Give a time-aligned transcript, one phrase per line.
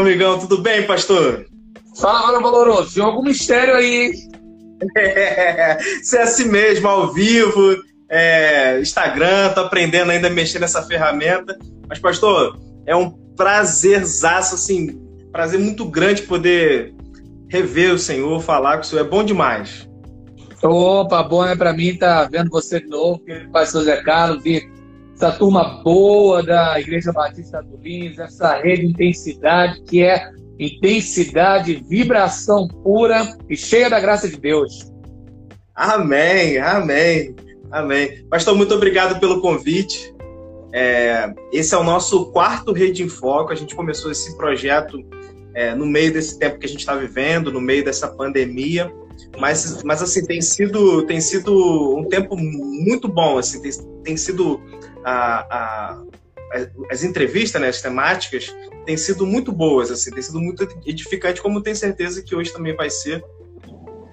[0.00, 1.46] Amigão, tudo bem, pastor?
[1.98, 2.94] Fala, mano valoroso.
[2.94, 4.12] Tem algum mistério aí,
[4.96, 7.76] É, é assim mesmo, ao vivo,
[8.10, 11.56] é, Instagram, tô aprendendo ainda a mexer nessa ferramenta.
[11.88, 15.00] Mas, pastor, é um prazerzaço, assim,
[15.32, 16.94] prazer muito grande poder
[17.48, 19.04] rever o Senhor, falar com o Senhor.
[19.04, 19.88] É bom demais.
[20.62, 23.22] Opa, bom é para mim estar tá vendo você de novo,
[23.52, 24.68] pastor Zé Carlos, e
[25.16, 32.68] essa turma boa da Igreja Batista do Lins, essa rede intensidade que é intensidade, vibração
[32.68, 34.92] pura e cheia da graça de Deus.
[35.74, 37.34] Amém, amém,
[37.70, 38.26] amém.
[38.28, 40.14] Pastor, muito obrigado pelo convite.
[40.72, 43.52] É, esse é o nosso quarto Rede em Foco.
[43.52, 45.02] A gente começou esse projeto
[45.54, 48.92] é, no meio desse tempo que a gente está vivendo, no meio dessa pandemia.
[49.38, 53.38] Mas, mas assim, tem sido, tem sido um tempo muito bom.
[53.38, 53.72] Assim, tem,
[54.02, 54.60] tem sido
[55.06, 56.02] a, a,
[56.90, 58.52] as entrevistas, né, as temáticas,
[58.84, 62.90] têm sido muito boas, assim, sido muito edificante, como tenho certeza que hoje também vai
[62.90, 63.24] ser.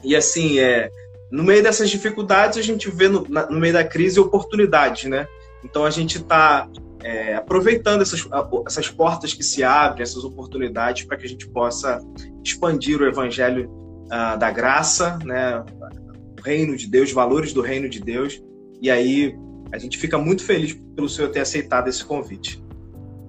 [0.03, 0.92] E assim, é,
[1.31, 5.28] no meio dessas dificuldades, a gente vê no, na, no meio da crise oportunidades, né?
[5.64, 6.70] Então a gente está
[7.02, 8.28] é, aproveitando essas,
[8.68, 12.00] essas portas que se abrem, essas oportunidades, para que a gente possa
[12.44, 13.70] expandir o evangelho
[14.06, 15.64] uh, da graça, né?
[16.40, 18.42] O reino de Deus, valores do reino de Deus.
[18.81, 19.36] E aí
[19.74, 22.64] a gente fica muito feliz pelo senhor ter aceitado esse convite.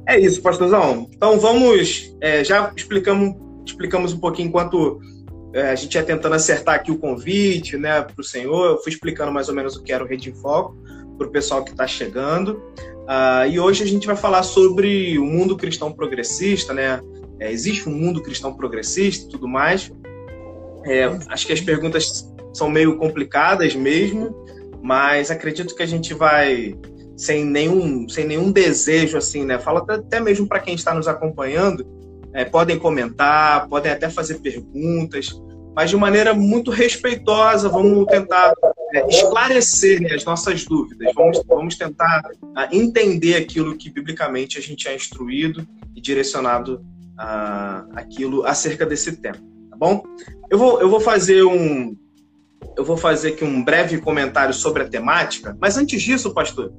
[0.07, 1.09] É isso, pastorzão.
[1.11, 3.35] Então vamos, é, já explicamos,
[3.67, 5.01] explicamos um pouquinho enquanto
[5.55, 8.73] é, a gente ia tentando acertar aqui o convite, né, para o senhor.
[8.73, 10.77] Eu fui explicando mais ou menos o que era o Rede em Foco
[11.17, 12.63] para o pessoal que está chegando.
[13.05, 17.01] Uh, e hoje a gente vai falar sobre o mundo cristão progressista, né?
[17.41, 19.91] É, existe um mundo cristão progressista e tudo mais.
[20.85, 24.35] É, acho que as perguntas são meio complicadas mesmo,
[24.85, 26.77] mas acredito que a gente vai
[27.17, 29.59] sem nenhum, sem nenhum desejo assim, né?
[29.59, 31.87] Fala até mesmo para quem está nos acompanhando,
[32.35, 35.31] é, podem comentar, podem até fazer perguntas,
[35.75, 38.53] mas de maneira muito respeitosa, vamos tentar
[38.93, 44.61] é, esclarecer né, as nossas dúvidas, vamos, vamos tentar uh, entender aquilo que biblicamente a
[44.61, 46.85] gente é instruído e direcionado
[47.19, 49.39] uh, aquilo acerca desse tema,
[49.71, 50.05] tá bom?
[50.51, 51.97] Eu vou, eu vou fazer um,
[52.77, 56.73] eu vou fazer aqui um breve comentário sobre a temática, mas antes disso, pastor,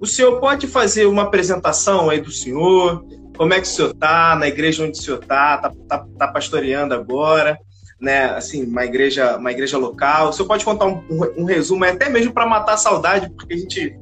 [0.00, 3.04] o senhor pode fazer uma apresentação aí do senhor,
[3.36, 6.28] como é que o senhor está, na igreja onde o senhor está, está tá, tá
[6.28, 7.58] pastoreando agora,
[8.00, 10.30] né, assim, uma igreja, uma igreja local.
[10.30, 13.54] O senhor pode contar um, um, um resumo, até mesmo para matar a saudade, porque
[13.54, 13.94] a gente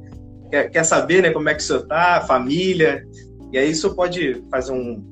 [0.49, 3.05] quer, quer, saber, né, como é que o senhor está, família,
[3.51, 5.03] e aí o senhor pode fazer um,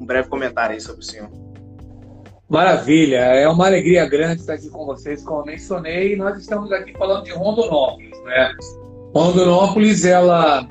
[0.00, 1.28] um breve comentário aí sobre o senhor.
[2.48, 6.14] Maravilha, é uma alegria grande estar aqui com vocês, como eu mencionei.
[6.14, 8.16] Nós estamos aqui falando de Rondonópolis.
[8.22, 8.52] Né?
[9.12, 10.66] Rondonópolis ela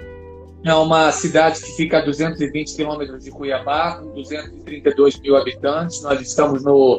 [0.63, 6.01] é uma cidade que fica a 220 quilômetros de Cuiabá, com 232 mil habitantes.
[6.01, 6.97] Nós estamos no,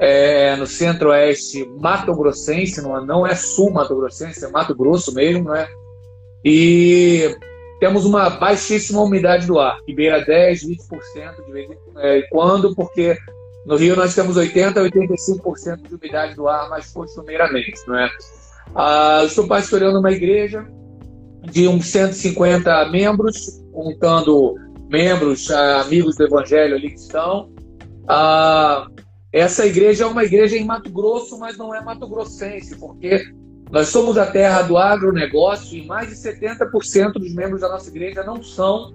[0.00, 5.68] é, no centro-oeste mato-grossense, não, não é sul mato-grossense, é Mato Grosso mesmo, né?
[6.44, 7.36] E
[7.78, 12.74] temos uma baixíssima umidade do ar, que beira 10, 20% de vez em é, quando,
[12.74, 13.16] porque
[13.66, 17.80] no Rio nós temos 80% a 85% de umidade do ar mais costumeiramente.
[17.86, 18.10] Não é?
[18.74, 20.66] Ah, estou pastoreando uma igreja
[21.50, 24.54] de uns 150 membros, contando
[24.88, 27.50] membros, ah, amigos do Evangelho ali que estão.
[28.08, 28.86] Ah,
[29.32, 33.22] essa igreja é uma igreja em Mato Grosso, mas não é Mato Grossense, porque
[33.70, 38.24] nós somos a terra do agronegócio e mais de 70% dos membros da nossa igreja
[38.24, 38.94] não são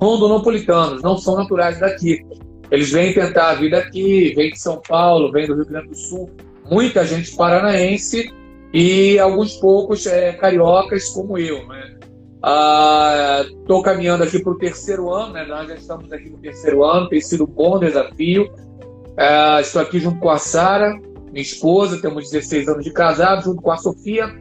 [0.00, 2.24] rondonopolitanos, não são naturais daqui.
[2.72, 5.94] Eles vêm tentar a vida aqui, vêm de São Paulo, vêm do Rio Grande do
[5.94, 6.30] Sul,
[6.70, 8.32] muita gente paranaense
[8.72, 11.58] e alguns poucos é, cariocas como eu.
[13.52, 15.44] Estou ah, caminhando aqui para o terceiro ano, né?
[15.44, 18.50] nós já estamos aqui no terceiro ano, tem sido um bom desafio.
[19.18, 20.98] Ah, estou aqui junto com a Sara,
[21.30, 24.34] minha esposa, temos 16 anos de casado, junto com a Sofia,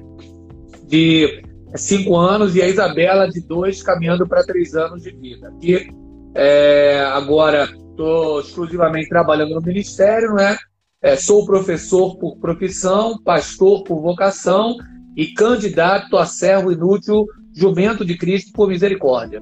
[0.88, 1.44] de
[1.75, 5.50] 5 anos, e a Isabela, de 2, caminhando para 3 anos de vida.
[5.50, 5.89] Aqui,
[6.34, 7.68] é, agora,
[8.01, 10.57] estou exclusivamente trabalhando no ministério, né?
[11.01, 14.75] É, sou professor por profissão, pastor por vocação
[15.15, 17.25] e candidato a servo inútil,
[17.56, 19.42] jumento de Cristo por misericórdia.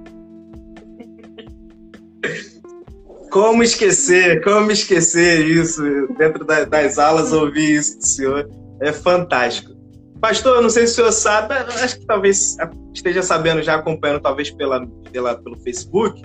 [3.29, 5.83] Como esquecer, como esquecer isso?
[6.17, 8.49] Dentro das aulas ouvir isso do senhor.
[8.81, 9.77] É fantástico.
[10.19, 12.57] Pastor, não sei se o senhor sabe, acho que talvez
[12.93, 16.21] esteja sabendo, já acompanhando, talvez pela, pela, pelo Facebook,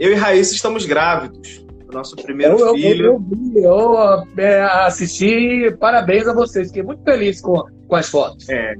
[0.00, 1.64] eu e Raíssa estamos grávidos.
[1.88, 3.04] O nosso primeiro eu, filho.
[3.04, 3.96] Eu, vi, eu,
[4.38, 8.48] é, assisti, parabéns a vocês, fiquei muito feliz com, com as fotos.
[8.48, 8.74] É,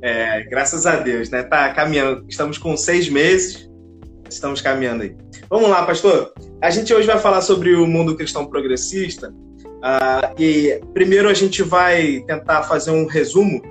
[0.00, 1.42] é, graças a Deus, né?
[1.42, 2.24] Tá caminhando.
[2.28, 3.68] Estamos com seis meses.
[4.30, 5.16] Estamos caminhando aí.
[5.50, 6.32] Vamos lá, pastor.
[6.62, 9.30] A gente hoje vai falar sobre o mundo cristão progressista.
[9.30, 13.62] Uh, e primeiro a gente vai tentar fazer um resumo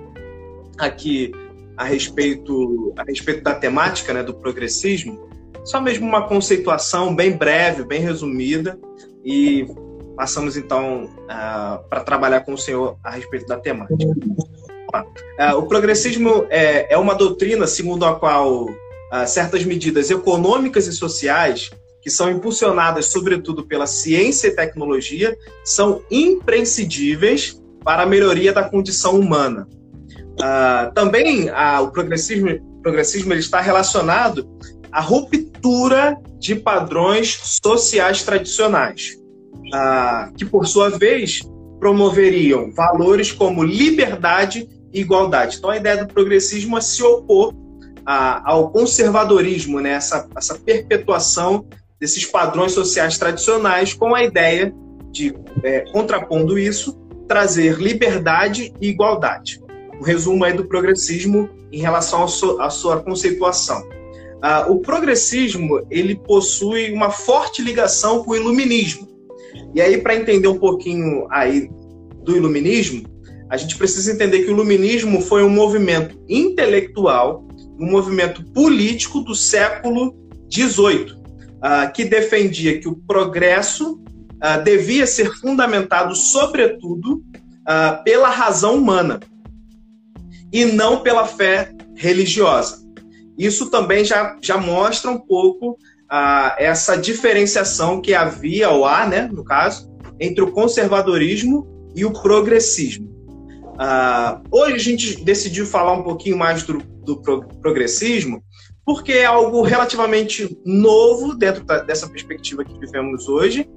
[0.77, 1.31] aqui
[1.77, 5.26] a respeito, a respeito da temática né, do progressismo.
[5.67, 8.79] Só mesmo uma conceituação bem breve, bem resumida.
[9.23, 9.67] E
[10.15, 14.05] passamos então uh, para trabalhar com o senhor a respeito da temática.
[14.05, 18.67] Uh, o progressismo é, é uma doutrina segundo a qual
[19.25, 21.71] certas medidas econômicas e sociais
[22.01, 29.17] que são impulsionadas sobretudo pela ciência e tecnologia são imprescindíveis para a melhoria da condição
[29.17, 29.67] humana.
[30.37, 32.47] Uh, também uh, o progressismo,
[32.83, 34.47] progressismo ele está relacionado
[34.97, 39.15] à ruptura de padrões sociais tradicionais,
[39.67, 41.41] uh, que por sua vez
[41.79, 45.57] promoveriam valores como liberdade e igualdade.
[45.57, 47.53] Então a ideia do progressismo é se opor
[48.03, 49.91] a, ao conservadorismo, né?
[49.91, 51.67] essa, essa perpetuação
[51.99, 54.73] desses padrões sociais tradicionais, com a ideia
[55.11, 55.31] de,
[55.63, 56.97] é, contrapondo isso,
[57.27, 59.61] trazer liberdade e igualdade.
[60.01, 63.87] O resumo aí do progressismo em relação à sua conceituação.
[64.41, 69.07] Ah, o progressismo ele possui uma forte ligação com o iluminismo.
[69.73, 71.69] E aí, para entender um pouquinho aí
[72.23, 73.03] do iluminismo,
[73.49, 77.47] a gente precisa entender que o iluminismo foi um movimento intelectual
[77.79, 80.15] um movimento político do século
[80.51, 88.77] XVIII, uh, que defendia que o progresso uh, devia ser fundamentado, sobretudo, uh, pela razão
[88.77, 89.19] humana
[90.51, 92.86] e não pela fé religiosa.
[93.37, 95.77] Isso também já, já mostra um pouco
[96.57, 103.07] essa diferenciação que havia, ou há, né, no caso, entre o conservadorismo e o progressismo.
[104.51, 107.21] hoje a gente decidiu falar um pouquinho mais do, do
[107.61, 108.41] progressismo,
[108.85, 113.69] porque é algo relativamente novo dentro da, dessa perspectiva que vivemos hoje,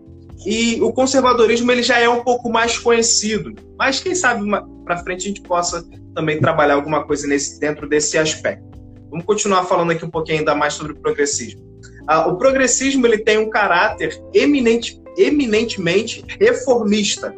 [0.46, 4.48] e o conservadorismo ele já é um pouco mais conhecido, mas quem sabe
[4.84, 5.84] para frente a gente possa
[6.14, 8.69] também trabalhar alguma coisa nesse, dentro desse aspecto.
[9.10, 11.60] Vamos continuar falando aqui um pouquinho ainda mais sobre o progressismo.
[12.06, 17.34] Ah, o progressismo ele tem um caráter eminente, eminentemente reformista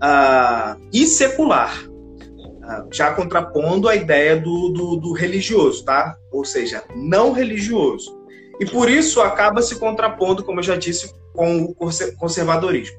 [0.00, 1.86] ah, e secular
[2.92, 6.16] já contrapondo a ideia do, do, do, religioso, tá?
[6.32, 8.16] Ou seja, não religioso.
[8.58, 11.74] E por isso acaba se contrapondo, como eu já disse, com o
[12.16, 12.96] conservadorismo.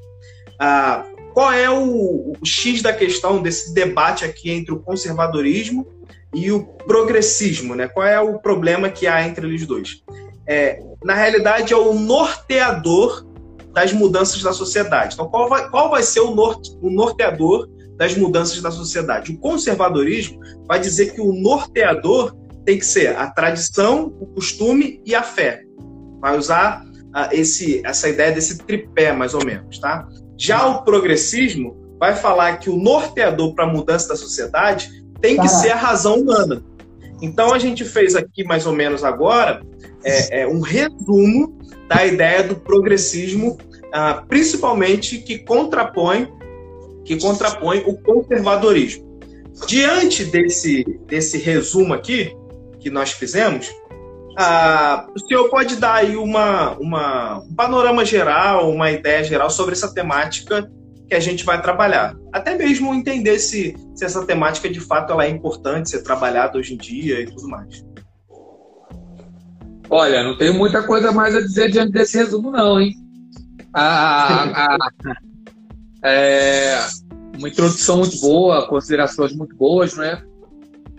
[0.60, 5.86] Ah, qual é o, o X da questão desse debate aqui entre o conservadorismo
[6.34, 7.88] e o progressismo, né?
[7.88, 10.04] Qual é o problema que há entre eles dois?
[10.48, 13.26] É, na realidade, é o norteador
[13.74, 15.14] das mudanças da sociedade.
[15.14, 19.34] Então, qual vai, qual vai ser o, norte, o norteador das mudanças da sociedade.
[19.34, 25.16] O conservadorismo vai dizer que o norteador tem que ser a tradição, o costume e
[25.16, 25.64] a fé.
[26.22, 29.80] Vai usar uh, esse, essa ideia desse tripé, mais ou menos.
[29.80, 30.08] Tá?
[30.38, 34.90] Já o progressismo vai falar que o norteador para a mudança da sociedade
[35.22, 36.64] tem que ser a razão humana.
[37.22, 39.62] Então a gente fez aqui mais ou menos agora
[40.04, 46.32] é, é um resumo da ideia do progressismo, uh, principalmente que contrapõe
[47.08, 49.08] que contrapõe o conservadorismo.
[49.66, 52.36] Diante desse, desse resumo aqui
[52.82, 53.72] que nós fizemos,
[54.38, 59.72] ah, o senhor pode dar aí uma, uma, um panorama geral, uma ideia geral sobre
[59.72, 60.70] essa temática
[61.08, 62.16] que a gente vai trabalhar.
[62.34, 66.74] Até mesmo entender se, se essa temática de fato ela é importante ser trabalhada hoje
[66.74, 67.86] em dia e tudo mais.
[69.90, 72.94] Olha, não tenho muita coisa mais a dizer diante desse resumo, não, hein?
[73.74, 74.92] A, a,
[76.04, 76.78] é,
[77.38, 80.22] uma introdução muito boa, considerações muito boas, né?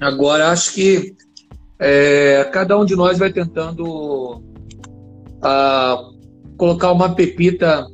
[0.00, 1.14] Agora, acho que
[1.78, 4.42] é, cada um de nós vai tentando
[5.42, 5.98] a,
[6.56, 7.86] colocar uma pepita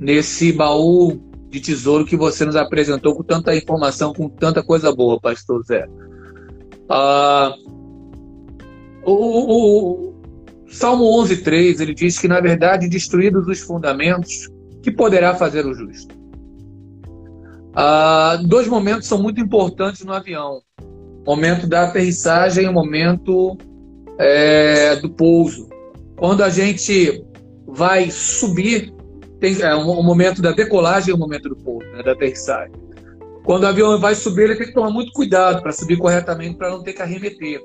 [0.00, 5.20] nesse baú de tesouro que você nos apresentou com tanta informação, com tanta coisa boa,
[5.20, 5.86] Pastor Zé.
[6.88, 7.52] Ah,
[9.02, 10.14] o, o, o
[10.68, 14.48] Salmo 11,3 ele diz que, na verdade, destruídos os fundamentos,
[14.80, 16.14] que poderá fazer o justo?
[17.74, 20.62] Ah, dois momentos são muito importantes no avião:
[21.26, 23.58] momento da aterrissagem e o momento
[24.18, 25.68] é, do pouso.
[26.16, 27.24] Quando a gente
[27.66, 28.92] vai subir,
[29.40, 32.74] tem é, um, momento da decolagem e o momento do pouso, né, da aterrissagem.
[33.42, 36.70] Quando o avião vai subir, ele tem que tomar muito cuidado para subir corretamente, para
[36.70, 37.62] não ter que arremeter.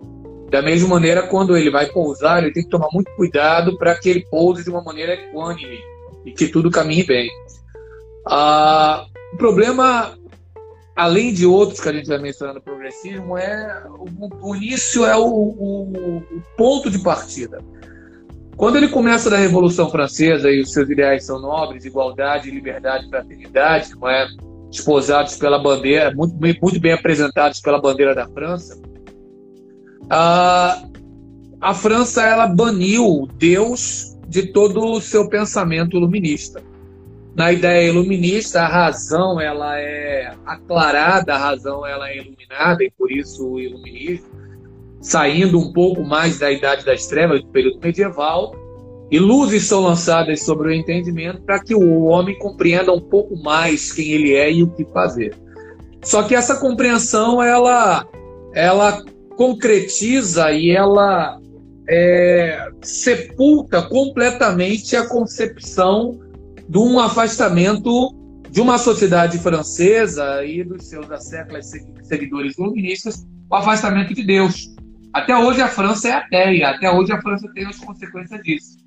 [0.50, 4.10] Da mesma maneira, quando ele vai pousar, ele tem que tomar muito cuidado para que
[4.10, 5.80] ele pouse de uma maneira equânime
[6.26, 7.30] e que tudo caminhe bem.
[8.26, 10.18] Ah, o problema,
[10.96, 15.18] além de outros que a gente vai mencionar no progressismo, é o, o início é
[15.18, 17.60] o, o, o ponto de partida.
[18.58, 23.94] Quando ele começa da Revolução Francesa e os seus ideais são nobres, igualdade, liberdade, fraternidade,
[24.00, 24.28] não é?
[24.72, 28.80] esposados pela bandeira, muito bem, muito bem apresentados pela bandeira da França,
[30.10, 30.84] a,
[31.62, 36.62] a França ela baniu Deus de todo o seu pensamento iluminista.
[37.36, 43.12] Na ideia iluminista, a razão ela é aclarada, a razão ela é iluminada e por
[43.12, 44.28] isso o iluminismo,
[45.06, 48.56] saindo um pouco mais da idade das trevas do período medieval,
[49.12, 53.92] e luzes são lançadas sobre o entendimento para que o homem compreenda um pouco mais
[53.92, 55.36] quem ele é e o que fazer.
[56.04, 58.08] Só que essa compreensão ela,
[58.56, 59.04] ela
[59.38, 61.40] concretiza e ela
[61.88, 66.20] é, sepulta completamente a concepção
[66.68, 68.12] de um afastamento
[68.50, 71.70] de uma sociedade francesa e dos seus séculos
[72.02, 74.75] seguidores iluministas, o afastamento de Deus.
[75.16, 78.78] Até hoje a França é ateia, até hoje a França tem as consequências disso.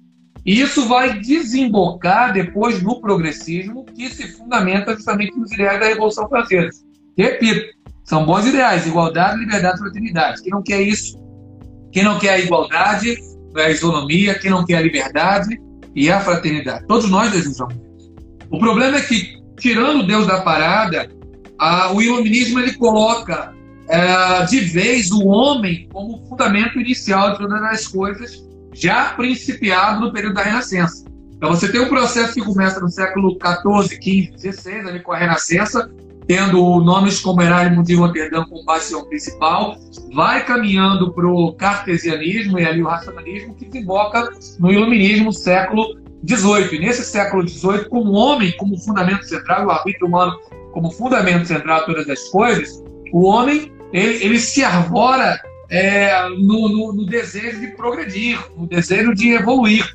[0.44, 6.28] E isso vai desembocar depois no progressismo, que se fundamenta justamente nos ideais da Revolução
[6.28, 6.84] Francesa.
[7.16, 10.42] Repito, são bons ideais: igualdade, liberdade e fraternidade.
[10.42, 11.18] Quem não quer isso,
[11.90, 13.16] quem não quer a igualdade,
[13.56, 15.58] a isonomia, quem não quer a liberdade
[15.94, 16.86] e a fraternidade.
[16.86, 17.74] Todos nós desejamos.
[18.50, 21.08] O problema é que, tirando Deus da parada,
[21.58, 23.56] a, o iluminismo ele coloca
[23.88, 30.12] é, de vez o homem como fundamento inicial de todas as coisas já principiado no
[30.12, 31.04] período da Renascença.
[31.36, 35.16] Então você tem um processo que começa no século XIV, XV, XVI, ali com a
[35.16, 35.90] Renascença,
[36.26, 39.76] tendo nomes como Erasmo de Roterdã como bastião principal,
[40.12, 44.28] vai caminhando para o cartesianismo e ali o racionalismo, que desemboca
[44.58, 45.96] no iluminismo século
[46.28, 46.80] XVIII.
[46.80, 50.38] Nesse século XVIII, com o homem como fundamento central, o arbítrio humano
[50.72, 55.40] como fundamento central de todas as coisas, o homem ele, ele se arvora
[55.70, 59.86] é, no, no, no desejo de progredir, no desejo de evoluir.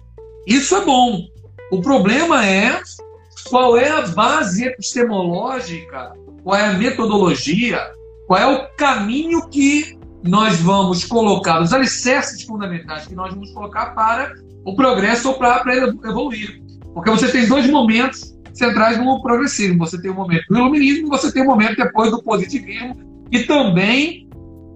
[0.45, 1.19] Isso é bom.
[1.71, 2.81] O problema é
[3.49, 7.79] qual é a base epistemológica, qual é a metodologia,
[8.27, 13.87] qual é o caminho que nós vamos colocar, os alicerces fundamentais que nós vamos colocar
[13.87, 14.33] para
[14.63, 16.61] o progresso ou para, evoluir.
[16.93, 19.79] Porque você tem dois momentos centrais no progressismo.
[19.79, 22.95] Você tem o momento do iluminismo, você tem o momento depois do positivismo,
[23.31, 24.27] e também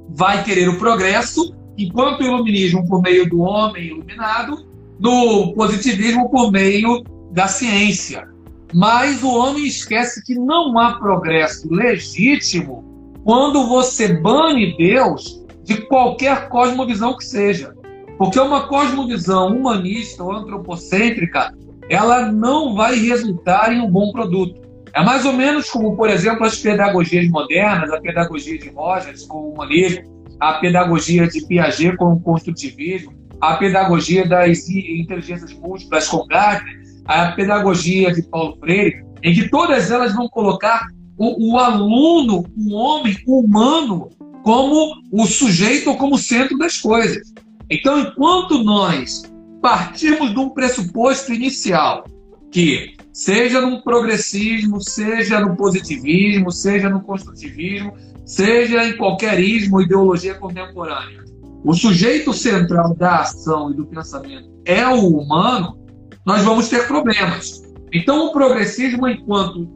[0.10, 4.66] vai querer o progresso, enquanto o iluminismo por meio do homem iluminado,
[5.00, 8.28] do positivismo por meio da ciência.
[8.74, 12.84] Mas o homem esquece que não há progresso legítimo
[13.24, 17.76] quando você bane Deus de qualquer cosmovisão que seja.
[18.18, 21.54] Porque uma cosmovisão humanista ou antropocêntrica,
[21.90, 24.67] ela não vai resultar em um bom produto.
[24.94, 29.38] É mais ou menos como, por exemplo, as pedagogias modernas, a pedagogia de Rogers com
[29.38, 30.04] o humanismo,
[30.40, 36.76] a pedagogia de Piaget com o construtivismo, a pedagogia das inteligências múltiplas com Gardner,
[37.06, 42.74] a pedagogia de Paulo Freire, em que todas elas vão colocar o, o aluno, o
[42.74, 44.10] homem, o humano,
[44.44, 47.34] como o sujeito ou como centro das coisas.
[47.70, 49.24] Então, enquanto nós
[49.62, 52.06] partimos de um pressuposto inicial
[52.52, 57.92] que seja no progressismo, seja no positivismo, seja no construtivismo,
[58.24, 61.26] seja em qualquer ismo, ideologia contemporânea.
[61.66, 65.80] O sujeito central da ação e do pensamento é o humano,
[66.24, 67.64] nós vamos ter problemas.
[67.92, 69.68] Então, o progressismo, enquanto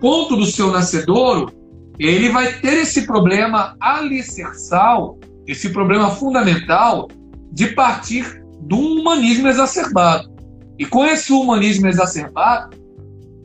[0.00, 1.52] ponto do seu nascedouro,
[1.96, 5.16] ele vai ter esse problema alicerçal,
[5.46, 7.06] esse problema fundamental
[7.52, 10.28] de partir do humanismo exacerbado.
[10.76, 12.79] E com esse humanismo exacerbado,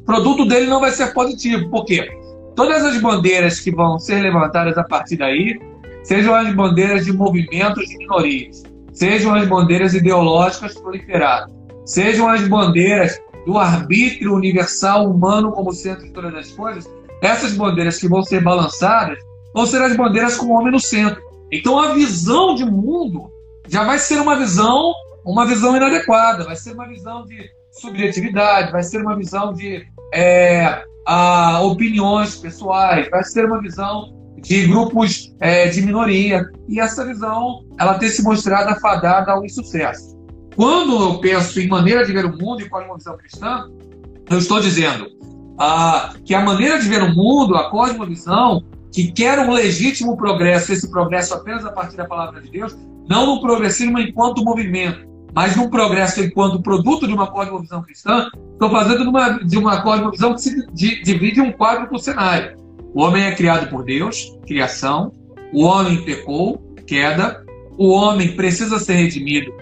[0.05, 1.69] produto dele não vai ser positivo.
[1.69, 2.07] Por quê?
[2.55, 5.59] Todas as bandeiras que vão ser levantadas a partir daí,
[6.03, 11.53] sejam as bandeiras de movimentos de minorias, sejam as bandeiras ideológicas proliferadas,
[11.85, 16.89] sejam as bandeiras do arbítrio universal humano como centro de todas as coisas,
[17.21, 19.19] essas bandeiras que vão ser balançadas
[19.53, 21.21] vão ser as bandeiras com o homem no centro.
[21.51, 23.31] Então a visão de mundo
[23.67, 24.93] já vai ser uma visão,
[25.25, 30.83] uma visão inadequada, vai ser uma visão de subjetividade, vai ser uma visão de é,
[31.05, 36.49] a opiniões pessoais, vai ser uma visão de grupos é, de minoria.
[36.67, 40.15] E essa visão ela tem se mostrado afadada ao insucesso.
[40.55, 43.69] Quando eu penso em maneira de ver o mundo e qual é uma visão cristã,
[44.29, 45.07] eu estou dizendo
[45.59, 50.71] ah, que a maneira de ver o mundo, a cosmovisão, que quer um legítimo progresso,
[50.71, 52.75] esse progresso apenas a partir da palavra de Deus,
[53.09, 58.69] não no progressismo enquanto movimento, mas num progresso enquanto produto de uma cosmovisão cristã, estou
[58.69, 59.03] fazendo
[59.45, 60.65] de uma, cosmovisão que se
[61.03, 62.57] divide um quadro por cenário.
[62.93, 65.11] O homem é criado por Deus, criação,
[65.53, 67.43] o homem pecou, queda,
[67.77, 69.53] o homem precisa ser redimido,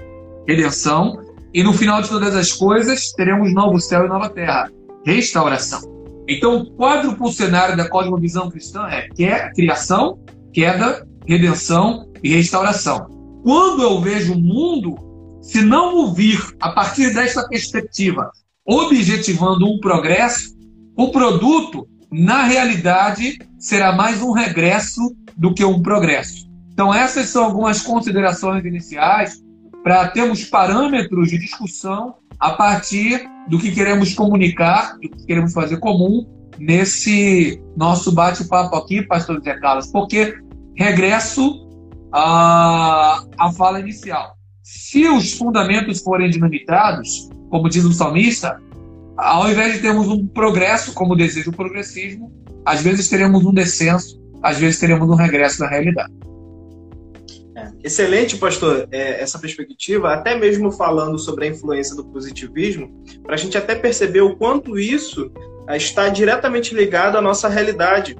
[0.47, 1.19] redenção,
[1.51, 4.69] e no final de todas as coisas teremos novo céu e nova terra,
[5.03, 5.81] restauração.
[6.27, 9.09] Então, o quadro cenário da cosmovisão cristã é
[9.55, 10.19] criação,
[10.53, 13.07] queda, redenção e restauração.
[13.43, 15.12] Quando eu vejo o mundo,
[15.43, 18.31] se não o vir a partir desta perspectiva,
[18.65, 20.55] objetivando um progresso,
[20.97, 25.01] o produto, na realidade, será mais um regresso
[25.35, 26.49] do que um progresso.
[26.71, 29.43] Então, essas são algumas considerações iniciais
[29.83, 35.77] para termos parâmetros de discussão a partir do que queremos comunicar, do que queremos fazer
[35.77, 36.25] comum
[36.57, 40.37] nesse nosso bate-papo aqui, pastor Zé Carlos, porque
[40.75, 41.67] regresso
[42.13, 44.37] à, à fala inicial.
[44.63, 48.61] Se os fundamentos forem dinamitados, como diz o salmista,
[49.17, 52.31] ao invés de termos um progresso, como deseja o progressismo,
[52.65, 56.13] às vezes teremos um descenso, às vezes teremos um regresso na realidade.
[57.57, 62.89] É, excelente, pastor, é, essa perspectiva, até mesmo falando sobre a influência do positivismo,
[63.21, 65.29] para a gente até perceber o quanto isso
[65.67, 68.15] é, está diretamente ligado à nossa realidade.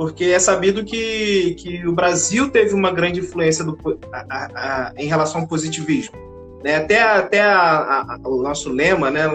[0.00, 3.76] Porque é sabido que, que o Brasil teve uma grande influência do,
[4.10, 6.16] a, a, a, em relação ao positivismo.
[6.64, 6.76] Né?
[6.76, 7.44] Até, até
[8.24, 9.26] o nosso lema, né?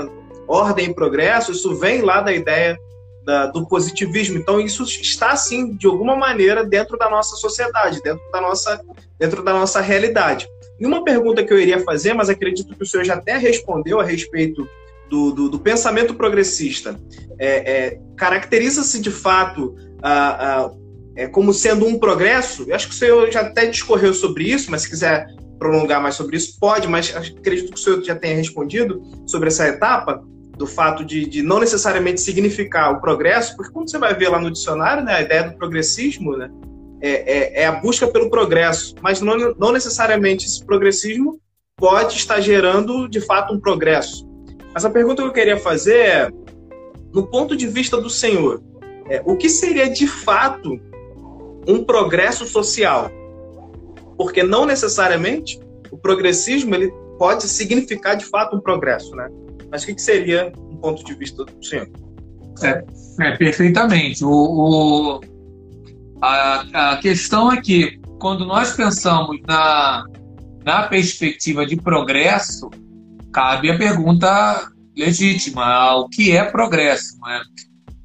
[0.48, 2.79] ordem e progresso, isso vem lá da ideia
[3.24, 4.39] da, do positivismo.
[4.39, 8.81] Então, isso está, sim, de alguma maneira, dentro da nossa sociedade, dentro da nossa,
[9.19, 10.50] dentro da nossa realidade.
[10.79, 14.00] E uma pergunta que eu iria fazer, mas acredito que o senhor já até respondeu
[14.00, 14.67] a respeito
[15.09, 17.00] do, do, do pensamento progressista,
[17.39, 20.71] é, é, caracteriza-se de fato a, a,
[21.15, 22.65] é, como sendo um progresso?
[22.67, 26.15] Eu acho que o senhor já até discorreu sobre isso, mas se quiser prolongar mais
[26.15, 30.24] sobre isso, pode, mas acredito que o senhor já tenha respondido sobre essa etapa
[30.57, 34.39] do fato de, de, não necessariamente significar o progresso, porque quando você vai ver lá
[34.39, 36.50] no dicionário, né, a ideia do progressismo né,
[37.01, 41.39] é, é, é a busca pelo progresso, mas não, não necessariamente esse progressismo
[41.75, 44.25] pode estar gerando de fato um progresso.
[44.75, 46.29] Mas a pergunta que eu queria fazer é,
[47.14, 48.61] no ponto de vista do Senhor,
[49.09, 50.77] é, o que seria de fato
[51.66, 53.09] um progresso social?
[54.18, 55.57] Porque não necessariamente
[55.90, 59.29] o progressismo ele pode significar de fato um progresso, né?
[59.72, 61.88] Mas o que, seria um ponto de vista do senhor?
[62.61, 62.83] É,
[63.22, 64.25] é perfeitamente.
[64.25, 65.22] O, o
[66.22, 70.03] a, a, questão é que, quando nós pensamos na,
[70.66, 72.70] na perspectiva de progresso,
[73.35, 77.19] cabe a pergunta legítima: o que é progresso?
[77.19, 77.41] Né?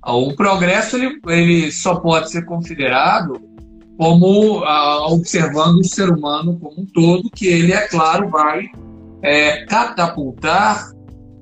[0.04, 3.40] O progresso ele, ele só pode ser considerado
[3.96, 4.64] como
[5.12, 8.70] observando o ser humano como um todo, que ele, é claro, vai
[9.22, 10.90] é, catapultar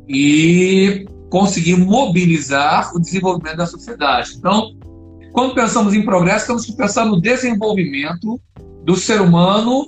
[0.08, 4.34] e conseguir mobilizar o desenvolvimento da sociedade.
[4.36, 4.72] Então,
[5.32, 8.40] quando pensamos em progresso, temos que pensar no desenvolvimento
[8.84, 9.86] do ser humano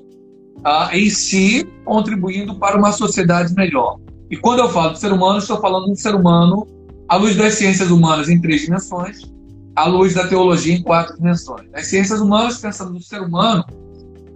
[0.65, 3.99] ah, em si, contribuindo para uma sociedade melhor.
[4.31, 6.67] E quando eu falo de ser humano, estou falando de um ser humano
[7.09, 9.19] à luz das ciências humanas em três dimensões,
[9.75, 11.69] à luz da teologia em quatro dimensões.
[11.75, 13.65] As ciências humanas pensando no ser humano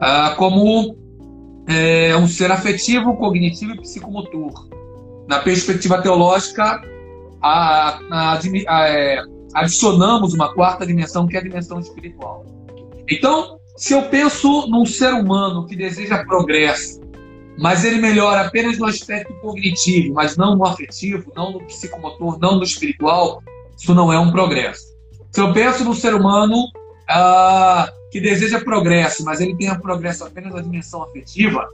[0.01, 0.97] ah, como
[1.69, 4.69] é, um ser afetivo, cognitivo e psicomotor
[5.29, 6.83] na perspectiva teológica,
[7.41, 9.23] a, a, a, é,
[9.55, 12.45] adicionamos uma quarta dimensão, que é a dimensão espiritual.
[13.09, 17.01] Então, se eu penso num ser humano que deseja progresso,
[17.59, 22.57] mas ele melhora apenas no aspecto cognitivo, mas não no afetivo, não no psicomotor, não
[22.57, 23.43] no espiritual,
[23.77, 24.95] isso não é um progresso.
[25.33, 26.69] Se eu penso num ser humano
[27.09, 31.69] ah, que deseja progresso, mas ele tem progresso apenas na dimensão afetiva,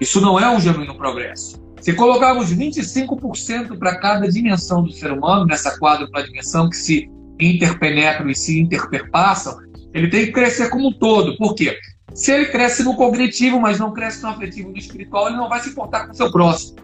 [0.00, 1.60] isso não é um genuíno progresso.
[1.80, 7.10] Se colocarmos 25% para cada dimensão do ser humano, nessa quádrupla dimensão que se
[7.40, 9.58] interpenetram e se interperpassam,
[9.92, 11.36] ele tem que crescer como um todo.
[11.36, 11.76] Por quê?
[12.14, 15.60] Se ele cresce no cognitivo, mas não cresce no afetivo no espiritual, ele não vai
[15.60, 16.76] se importar com o seu próximo.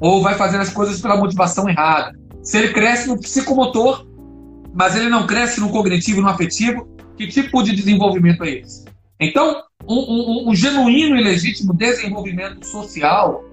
[0.00, 2.18] Ou vai fazer as coisas pela motivação errada.
[2.42, 4.06] Se ele cresce no psicomotor,
[4.74, 8.84] mas ele não cresce no cognitivo no afetivo, que tipo de desenvolvimento é esse?
[9.20, 13.44] Então, um, um, um genuíno e legítimo desenvolvimento social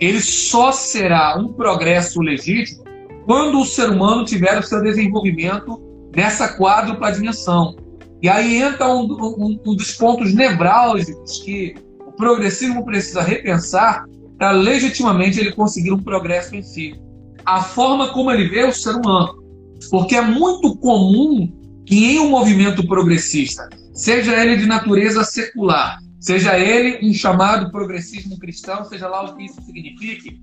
[0.00, 2.84] ele só será um progresso legítimo
[3.24, 5.80] quando o ser humano tiver o seu desenvolvimento
[6.14, 7.76] nessa quádrupla dimensão.
[8.24, 11.74] E aí entra um, um, um dos pontos nevrálgicos que
[12.06, 14.06] o progressismo precisa repensar
[14.38, 16.98] para legitimamente ele conseguir um progresso em si.
[17.44, 19.44] A forma como ele vê o ser humano.
[19.90, 21.52] Porque é muito comum
[21.84, 28.38] que em um movimento progressista, seja ele de natureza secular, seja ele um chamado progressismo
[28.38, 30.40] cristão, seja lá o que isso signifique.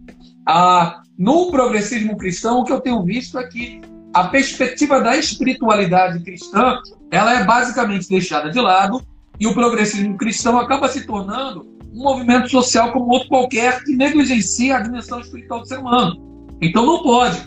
[0.48, 3.82] Ah, no progressismo cristão, o que eu tenho visto é que
[4.14, 9.02] a perspectiva da espiritualidade cristã ela é basicamente deixada de lado
[9.40, 14.78] e o progressismo cristão acaba se tornando um movimento social como outro qualquer que negligencia
[14.78, 16.56] a dimensão espiritual do ser humano.
[16.62, 17.38] Então não pode.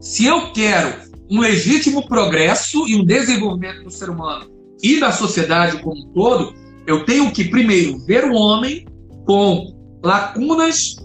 [0.00, 0.94] Se eu quero
[1.30, 4.50] um legítimo progresso e um desenvolvimento do ser humano
[4.82, 6.54] e da sociedade como um todo,
[6.86, 8.84] eu tenho que primeiro ver o homem
[9.24, 9.72] com
[10.04, 10.96] lacunas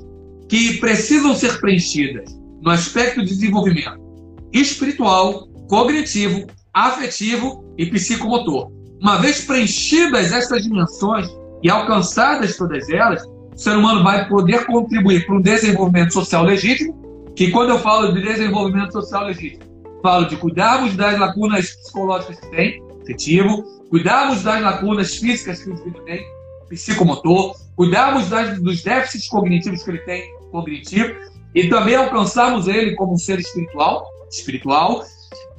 [0.49, 4.08] que precisam ser preenchidas no aspecto de desenvolvimento
[4.53, 8.71] espiritual, cognitivo, afetivo e psicomotor.
[9.01, 11.27] Uma vez preenchidas estas dimensões
[11.63, 16.97] e alcançadas todas elas, o ser humano vai poder contribuir para um desenvolvimento social legítimo,
[17.35, 19.63] que quando eu falo de desenvolvimento social legítimo,
[20.01, 25.73] falo de cuidarmos das lacunas psicológicas que tem, afetivo, cuidarmos das lacunas físicas que o
[25.73, 26.25] indivíduo tem,
[26.69, 31.13] psicomotor, cuidarmos das, dos déficits cognitivos que ele tem, cognitivo,
[31.55, 35.03] e também alcançarmos ele como um ser espiritual, espiritual,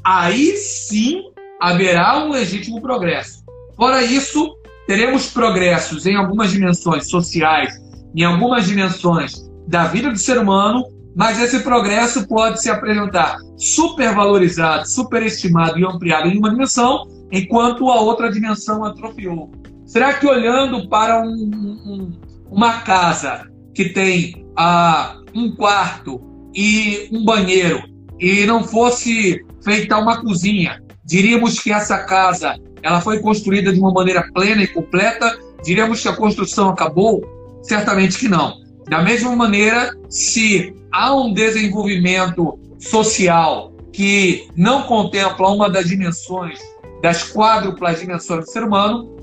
[0.05, 1.23] aí sim
[1.61, 3.45] haverá um legítimo progresso.
[3.77, 4.57] Fora isso,
[4.87, 7.75] teremos progressos em algumas dimensões sociais,
[8.15, 14.89] em algumas dimensões da vida do ser humano, mas esse progresso pode se apresentar supervalorizado,
[14.89, 19.51] superestimado e ampliado em uma dimensão, enquanto a outra dimensão atrofiou.
[19.87, 26.21] Será que olhando para um, um, uma casa que tem ah, um quarto
[26.55, 27.83] e um banheiro
[28.21, 33.93] e não fosse feita uma cozinha, diríamos que essa casa ela foi construída de uma
[33.93, 35.39] maneira plena e completa?
[35.65, 37.23] Diríamos que a construção acabou?
[37.63, 38.55] Certamente que não.
[38.89, 46.59] Da mesma maneira, se há um desenvolvimento social que não contempla uma das dimensões,
[47.03, 49.17] das quádruplas dimensões do ser humano,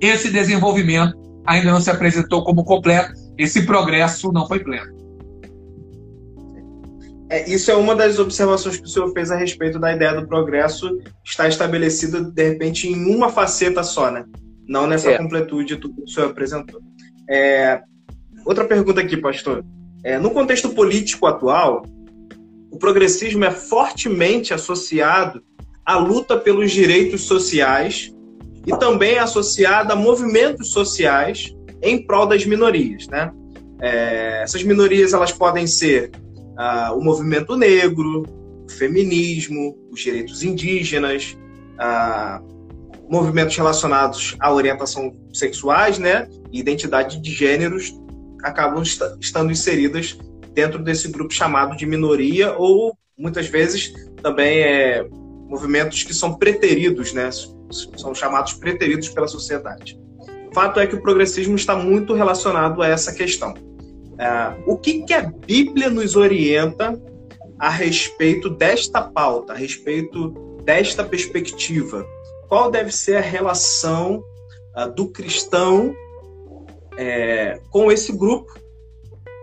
[0.00, 1.14] esse desenvolvimento
[1.46, 4.95] ainda não se apresentou como completo, esse progresso não foi pleno.
[7.28, 10.26] É, isso é uma das observações que o senhor fez a respeito da ideia do
[10.28, 14.24] progresso estar estabelecida, de repente, em uma faceta só, né?
[14.66, 15.18] Não nessa é.
[15.18, 16.80] completude que o senhor apresentou.
[17.28, 17.80] É,
[18.44, 19.64] outra pergunta aqui, pastor.
[20.04, 21.84] É, no contexto político atual,
[22.70, 25.42] o progressismo é fortemente associado
[25.84, 28.14] à luta pelos direitos sociais
[28.64, 33.32] e também é associado a movimentos sociais em prol das minorias, né?
[33.80, 36.10] É, essas minorias elas podem ser
[36.56, 38.24] ah, o movimento negro,
[38.64, 41.36] o feminismo, os direitos indígenas,
[41.78, 42.40] ah,
[43.08, 47.94] movimentos relacionados à orientação sexuais, né, e identidade de gêneros
[48.42, 50.18] acabam est estando inseridas
[50.52, 53.92] dentro desse grupo chamado de minoria ou muitas vezes
[54.22, 55.06] também é
[55.48, 57.30] movimentos que são preteridos, né,
[57.96, 59.98] são chamados preteridos pela sociedade.
[60.50, 63.54] O fato é que o progressismo está muito relacionado a essa questão.
[64.16, 66.98] Uh, o que, que a Bíblia nos orienta
[67.58, 70.30] a respeito desta pauta, a respeito
[70.64, 72.06] desta perspectiva?
[72.48, 74.24] Qual deve ser a relação
[74.76, 75.94] uh, do cristão
[76.96, 78.52] é, com esse grupo?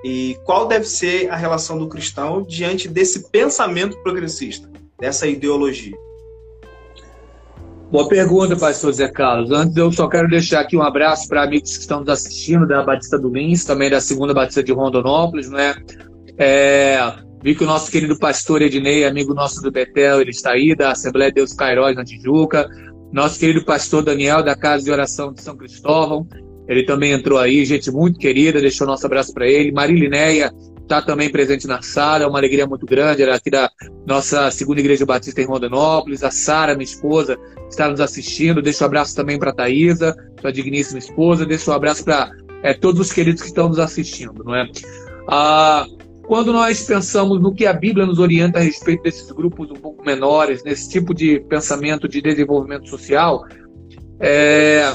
[0.03, 5.95] E qual deve ser a relação do cristão diante desse pensamento progressista, dessa ideologia?
[7.93, 9.51] Boa pergunta, pastor Zé Carlos.
[9.51, 12.81] Antes, eu só quero deixar aqui um abraço para amigos que estão nos assistindo da
[12.81, 15.75] Batista do Lins, também da segunda Batista de Rondonópolis, né?
[16.35, 16.97] É,
[17.43, 20.91] vi que o nosso querido pastor Ednei, amigo nosso do Betel, ele está aí, da
[20.91, 22.67] Assembleia Deus Cairóis, na Tijuca.
[23.11, 26.25] Nosso querido pastor Daniel, da Casa de Oração de São Cristóvão,
[26.67, 29.71] ele também entrou aí, gente muito querida, deixou nosso abraço para ele.
[29.71, 30.51] Marilinéia,
[30.83, 33.23] está também presente na sala, é uma alegria muito grande.
[33.23, 33.69] Ela é aqui da
[34.05, 36.23] nossa segunda igreja batista em Rondonópolis.
[36.23, 37.37] A Sara, minha esposa,
[37.69, 38.61] está nos assistindo.
[38.61, 41.45] Deixo um abraço também para a Thaisa, sua digníssima esposa.
[41.45, 44.69] Deixo um abraço para é, todos os queridos que estão nos assistindo, não é?
[45.27, 45.85] Ah,
[46.27, 50.05] quando nós pensamos no que a Bíblia nos orienta a respeito desses grupos um pouco
[50.05, 53.43] menores, nesse tipo de pensamento de desenvolvimento social,
[54.19, 54.93] é,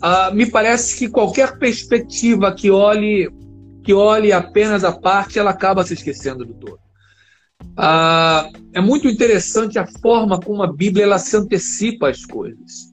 [0.00, 3.28] ah, me parece que qualquer perspectiva que olhe
[3.82, 6.78] que olhe apenas a parte, ela acaba se esquecendo do todo.
[7.76, 12.92] Ah, é muito interessante a forma como a Bíblia ela se antecipa às coisas.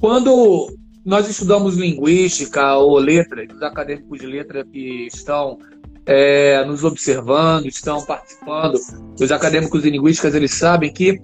[0.00, 0.68] Quando
[1.04, 5.58] nós estudamos linguística ou letras, os acadêmicos de letra que estão
[6.06, 8.78] é, nos observando, estão participando,
[9.20, 11.20] os acadêmicos de linguística eles sabem que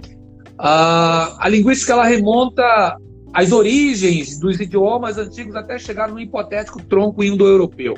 [0.59, 2.97] a, a linguística ela remonta
[3.33, 7.95] às origens dos idiomas antigos até chegar no hipotético tronco indo-europeu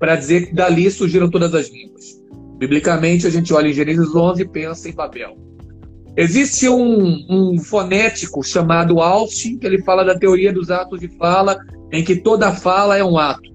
[0.00, 2.18] para dizer que dali surgiram todas as línguas.
[2.56, 5.36] Biblicamente, a gente olha em Gênesis 11 e pensa em Babel.
[6.16, 11.58] Existe um, um fonético chamado Austin, que ele fala da teoria dos atos de fala,
[11.92, 13.50] em que toda fala é um ato.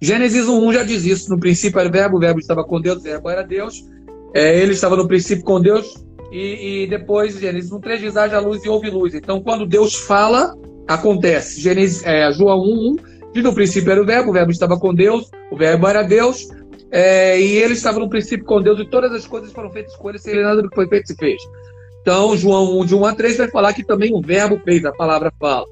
[0.00, 1.30] Gênesis 1 já diz isso.
[1.30, 3.84] No princípio era verbo, o verbo estava com Deus, o verbo era Deus.
[4.34, 6.02] É, ele estava no princípio com Deus.
[6.32, 9.14] E, e depois, Gênesis 1, 3 diz: haja luz e houve luz.
[9.14, 10.54] Então, quando Deus fala,
[10.88, 11.60] acontece.
[11.60, 14.94] Gênesis, é, João 1, 1 Diz no princípio era o verbo, o verbo estava com
[14.94, 16.48] Deus, o verbo era Deus,
[16.90, 20.08] é, e ele estava no princípio com Deus, e todas as coisas foram feitas com
[20.08, 21.42] ele, sem ele nada do que foi feito se fez.
[22.02, 24.92] Então, João 1, de 1 a 3, vai falar que também o verbo fez, a
[24.92, 25.66] palavra fala.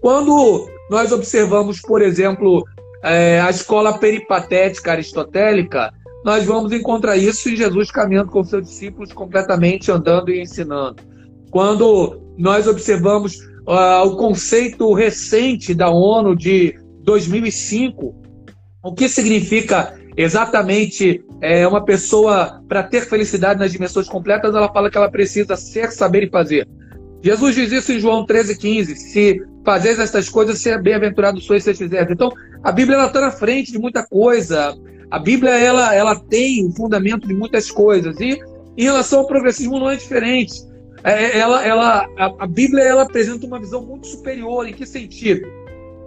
[0.00, 2.64] Quando nós observamos, por exemplo,
[3.02, 5.92] é, a escola peripatética aristotélica,
[6.24, 10.96] nós vamos encontrar isso em Jesus caminhando com seus discípulos completamente andando e ensinando.
[11.50, 16.74] Quando nós observamos uh, o conceito recente da ONU de
[17.08, 18.14] 2005,
[18.84, 24.90] o que significa exatamente é, uma pessoa, para ter felicidade nas dimensões completas, ela fala
[24.90, 26.68] que ela precisa ser, saber e fazer.
[27.22, 28.94] Jesus diz isso em João 13,15.
[28.96, 32.12] Se fazeis estas coisas, ser bem-aventurado sois se fizerem.
[32.12, 32.30] Então,
[32.62, 34.76] a Bíblia está na frente de muita coisa.
[35.10, 38.20] A Bíblia ela, ela tem o fundamento de muitas coisas.
[38.20, 38.38] E
[38.76, 40.52] em relação ao progressismo não é diferente.
[41.02, 42.06] É, ela, ela,
[42.38, 44.68] a Bíblia ela apresenta uma visão muito superior.
[44.68, 45.48] Em que sentido?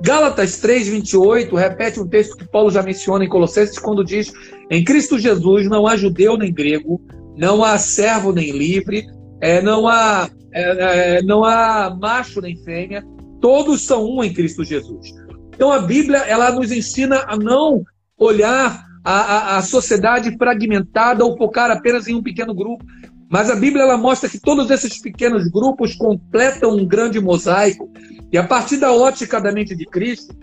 [0.02, 4.34] Gálatas 3,28 repete um texto que Paulo já menciona em Colossenses, quando diz:
[4.70, 7.00] Em Cristo Jesus não há judeu nem grego,
[7.38, 9.06] não há servo nem livre,
[9.40, 13.04] é, não, há, é, é não há macho nem fêmea,
[13.40, 15.14] todos são um em Cristo Jesus.
[15.54, 17.84] Então a Bíblia ela nos ensina a não
[18.18, 22.84] olhar a, a, a sociedade fragmentada ou focar apenas em um pequeno grupo,
[23.32, 27.89] mas a Bíblia ela mostra que todos esses pequenos grupos completam um grande mosaico.
[28.30, 30.36] E a partir da ótica da mente de Cristo,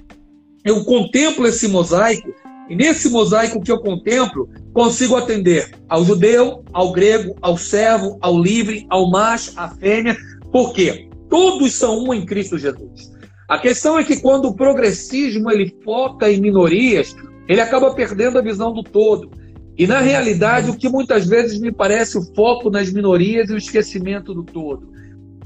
[0.64, 2.32] eu contemplo esse mosaico,
[2.66, 8.40] e nesse mosaico que eu contemplo, consigo atender ao judeu, ao grego, ao servo, ao
[8.40, 10.16] livre, ao macho, à fêmea.
[10.50, 11.10] Por quê?
[11.28, 13.12] Todos são um em Cristo Jesus.
[13.50, 17.14] A questão é que quando o progressismo ele foca em minorias,
[17.46, 19.30] ele acaba perdendo a visão do todo.
[19.78, 23.56] E na realidade, o que muitas vezes me parece o foco nas minorias e o
[23.56, 24.90] esquecimento do todo.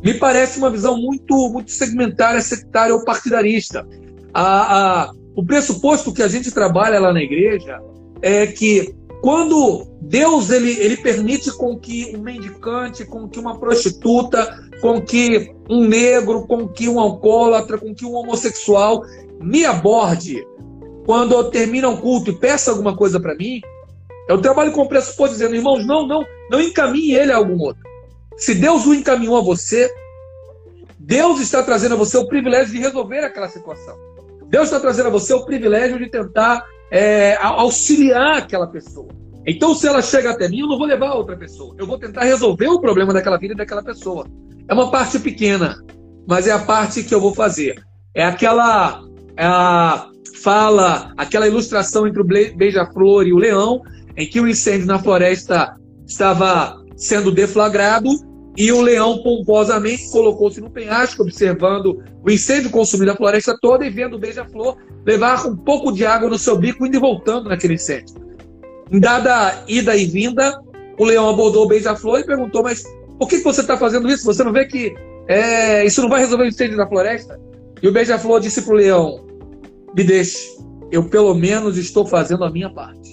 [0.03, 3.87] Me parece uma visão muito, muito segmentária, sectária ou partidarista.
[4.33, 7.79] A, a, o pressuposto que a gente trabalha lá na igreja
[8.23, 14.59] é que quando Deus ele, ele permite com que um mendicante, com que uma prostituta,
[14.81, 19.03] com que um negro, com que um alcoólatra, com que um homossexual
[19.41, 20.43] me aborde
[21.05, 23.61] quando eu termino um culto e peça alguma coisa para mim,
[24.29, 27.83] eu trabalho com o pressuposto dizendo, irmãos, não, não, não encaminhe ele a algum outro.
[28.37, 29.93] Se Deus o encaminhou a você,
[30.99, 33.97] Deus está trazendo a você o privilégio de resolver aquela situação.
[34.47, 39.09] Deus está trazendo a você o privilégio de tentar é, auxiliar aquela pessoa.
[39.47, 41.75] Então, se ela chega até mim, eu não vou levar a outra pessoa.
[41.79, 44.27] Eu vou tentar resolver o problema daquela vida e daquela pessoa.
[44.69, 45.83] É uma parte pequena,
[46.29, 47.83] mas é a parte que eu vou fazer.
[48.15, 49.03] É aquela
[49.37, 49.47] é
[50.43, 53.83] fala, aquela ilustração entre o beija-flor e o leão,
[54.17, 55.75] em que o incêndio na floresta
[56.07, 58.09] estava sendo deflagrado
[58.57, 63.91] e o leão pomposamente colocou-se no penhasco, observando o incêndio consumindo a floresta toda e
[63.91, 67.75] vendo o beija-flor levar um pouco de água no seu bico, indo e voltando naquele
[67.75, 68.15] incêndio.
[68.91, 70.61] Em dada ida e vinda,
[70.99, 72.85] o leão abordou o beija-flor e perguntou: Mas
[73.19, 74.27] por que você está fazendo isso?
[74.27, 74.95] Você não vê que
[75.29, 77.41] é, isso não vai resolver o incêndio na floresta?
[77.83, 79.25] E o beija-flor disse para o leão:
[79.97, 80.47] Me deixe,
[80.91, 83.12] eu pelo menos estou fazendo a minha parte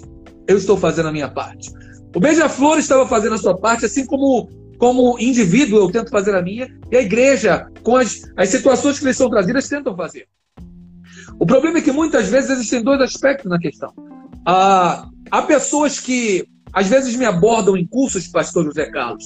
[0.50, 1.72] eu estou fazendo a minha parte.
[2.14, 6.42] O Beija-Flor estava fazendo a sua parte, assim como, como indivíduo eu tento fazer a
[6.42, 10.28] minha, e a igreja, com as, as situações que lhes são trazidas, tentam fazer.
[11.40, 13.94] O problema é que muitas vezes existem dois aspectos na questão.
[14.44, 19.26] Ah, há pessoas que às vezes me abordam em cursos, pastor José Carlos,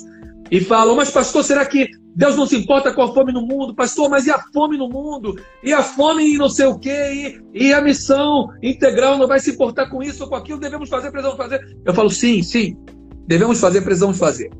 [0.51, 3.73] e falam, mas pastor, será que Deus não se importa com a fome no mundo,
[3.73, 5.35] pastor, mas e a fome no mundo?
[5.63, 7.41] E a fome em não sei o quê?
[7.53, 10.59] E, e a missão integral não vai se importar com isso ou com aquilo?
[10.59, 11.77] Devemos fazer, precisamos fazer.
[11.83, 12.77] Eu falo, sim, sim,
[13.27, 14.51] devemos fazer, precisamos fazer.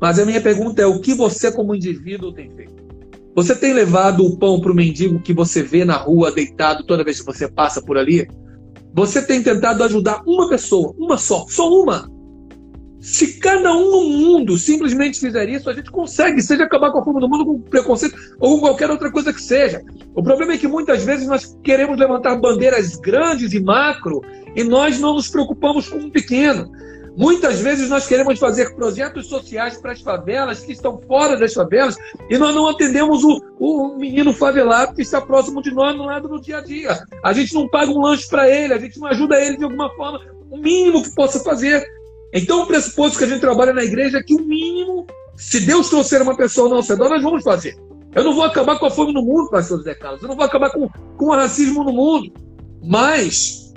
[0.00, 2.84] Mas a minha pergunta é: o que você, como indivíduo, tem feito?
[3.34, 7.04] Você tem levado o pão para o mendigo que você vê na rua deitado toda
[7.04, 8.26] vez que você passa por ali?
[8.94, 12.10] Você tem tentado ajudar uma pessoa, uma só, só uma,
[12.98, 17.20] se cada um mundo simplesmente fizer isso, a gente consegue, seja acabar com a fome
[17.20, 19.82] do mundo, com preconceito ou com qualquer outra coisa que seja.
[20.14, 24.22] O problema é que muitas vezes nós queremos levantar bandeiras grandes e macro
[24.54, 26.70] e nós não nos preocupamos com um pequeno.
[27.16, 31.96] Muitas vezes nós queremos fazer projetos sociais para as favelas que estão fora das favelas
[32.28, 36.28] e nós não atendemos o, o menino favelado que está próximo de nós no lado
[36.28, 36.98] do dia a dia.
[37.24, 39.88] A gente não paga um lanche para ele, a gente não ajuda ele de alguma
[39.94, 41.95] forma, o mínimo que possa fazer.
[42.32, 45.88] Então, o pressuposto que a gente trabalha na igreja é que o mínimo, se Deus
[45.88, 47.76] trouxer uma pessoa ao nosso redor, nós vamos fazer.
[48.14, 50.22] Eu não vou acabar com a fome no mundo, pastor José Carlos.
[50.22, 52.32] Eu não vou acabar com, com o racismo no mundo.
[52.82, 53.72] Mas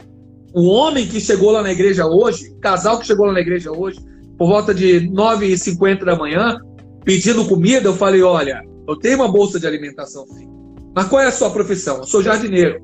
[0.53, 3.71] o homem que chegou lá na igreja hoje, o casal que chegou lá na igreja
[3.71, 3.99] hoje,
[4.37, 6.59] por volta de 9h50 da manhã,
[7.03, 10.25] pedindo comida, eu falei: olha, eu tenho uma bolsa de alimentação.
[10.95, 11.97] Mas qual é a sua profissão?
[11.97, 12.81] Eu sou jardineiro.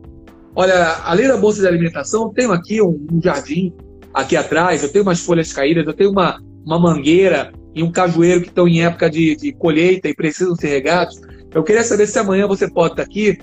[0.56, 3.73] Olha, além da bolsa de alimentação, tenho aqui um, um jardim
[4.15, 8.41] aqui atrás, eu tenho umas folhas caídas, eu tenho uma, uma mangueira e um cajueiro
[8.41, 11.19] que estão em época de, de colheita e precisam ser regados.
[11.54, 13.38] Eu queria saber se amanhã você pode estar aqui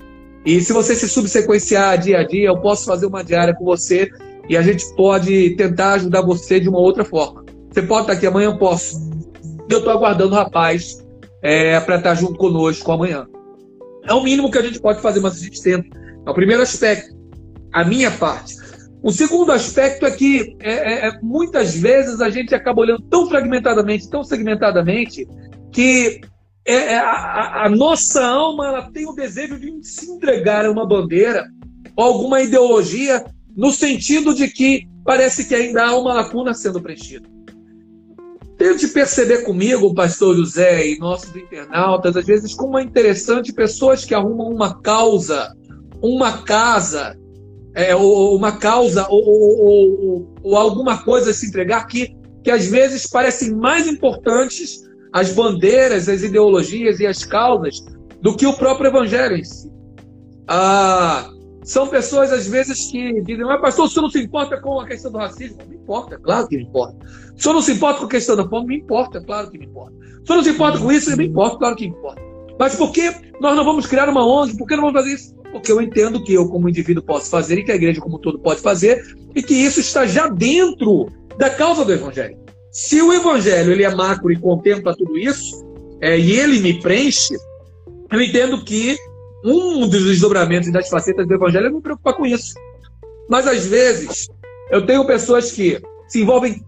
[0.45, 4.09] e se você se subsequenciar dia a dia, eu posso fazer uma diária com você
[4.49, 7.45] e a gente pode tentar ajudar você de uma outra forma.
[7.71, 8.47] Você pode estar aqui amanhã?
[8.47, 8.97] Eu posso.
[9.69, 10.97] Eu estou aguardando o rapaz
[11.41, 13.25] é, para estar junto conosco amanhã.
[14.05, 15.87] É o mínimo que a gente pode fazer, mas a gente tenta.
[16.25, 17.15] É o primeiro aspecto,
[17.71, 18.62] a minha parte.
[19.03, 23.27] O segundo aspecto é que é, é, é, muitas vezes a gente acaba olhando tão
[23.27, 25.27] fragmentadamente, tão segmentadamente,
[25.73, 26.21] que
[26.65, 30.87] é, é a, a, nossa alma ela tem o desejo de se entregar a uma
[30.87, 31.45] bandeira
[31.97, 37.27] ou alguma ideologia no sentido de que parece que ainda há uma lacuna sendo preenchida.
[38.57, 44.15] Tente perceber comigo, pastor José e nossos internautas, às vezes, como é interessante pessoas que
[44.15, 45.53] arrumam uma causa,
[46.01, 47.17] uma casa,
[47.75, 52.67] é, ou uma causa, ou, ou, ou, alguma coisa a se entregar que, que às
[52.67, 54.81] vezes parecem mais importantes
[55.11, 57.83] as bandeiras, as ideologias e as causas
[58.21, 59.71] do que o próprio evangelho em si.
[60.47, 61.29] Ah,
[61.63, 64.87] são pessoas, às vezes, que dizem, mas pastor, o senhor não se importa com a
[64.87, 65.57] questão do racismo?
[65.67, 66.97] Me importa, claro que me importa.
[67.35, 68.67] O senhor não se importa com a questão da fome?
[68.67, 69.93] Me importa, claro que me importa.
[69.93, 71.15] O senhor não se importa com isso?
[71.15, 72.21] Me importa, claro que me importa.
[72.59, 74.57] Mas por que nós não vamos criar uma ONG?
[74.57, 75.35] Por que não vamos fazer isso?
[75.53, 78.39] Porque eu entendo que eu, como indivíduo, posso fazer e que a igreja, como todo,
[78.39, 82.37] pode fazer e que isso está já dentro da causa do evangelho.
[82.71, 85.63] Se o evangelho ele é macro e contempla tudo isso,
[86.01, 87.35] é, e ele me preenche,
[88.11, 88.97] eu entendo que
[89.45, 92.55] um dos desdobramentos das facetas do evangelho é me preocupar com isso.
[93.29, 94.27] Mas às vezes
[94.71, 96.65] eu tenho pessoas que se envolvem,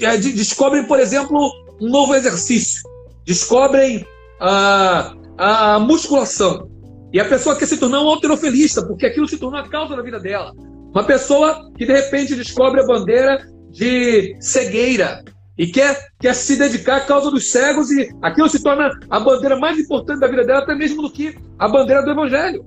[0.00, 2.82] é, descobrem, por exemplo, um novo exercício,
[3.26, 4.06] descobrem
[4.40, 6.71] a, a musculação.
[7.12, 10.02] E a pessoa quer se tornar um alterofilista, porque aquilo se tornou a causa da
[10.02, 10.52] vida dela.
[10.94, 15.22] Uma pessoa que de repente descobre a bandeira de cegueira,
[15.58, 19.56] e quer, quer se dedicar à causa dos cegos, e aquilo se torna a bandeira
[19.56, 22.64] mais importante da vida dela, até mesmo do que a bandeira do Evangelho.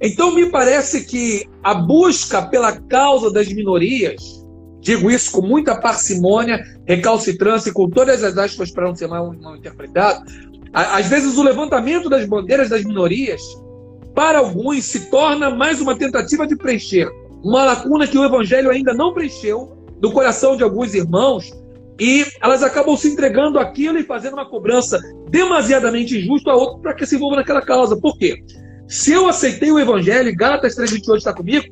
[0.00, 4.22] Então, me parece que a busca pela causa das minorias,
[4.80, 9.32] digo isso com muita parcimônia, recalcitrância e com todas as aspas para não ser mal,
[9.34, 10.24] mal interpretado,
[10.72, 13.40] às vezes o levantamento das bandeiras das minorias,
[14.14, 17.10] para alguns, se torna mais uma tentativa de preencher
[17.44, 21.52] uma lacuna que o Evangelho ainda não preencheu no coração de alguns irmãos
[22.00, 24.98] e elas acabam se entregando aquilo e fazendo uma cobrança
[25.28, 27.96] demasiadamente injusta a outro para que se envolva naquela causa.
[27.96, 28.42] Por quê?
[28.88, 31.66] Se eu aceitei o evangelho, Gálatas 3,28 está comigo,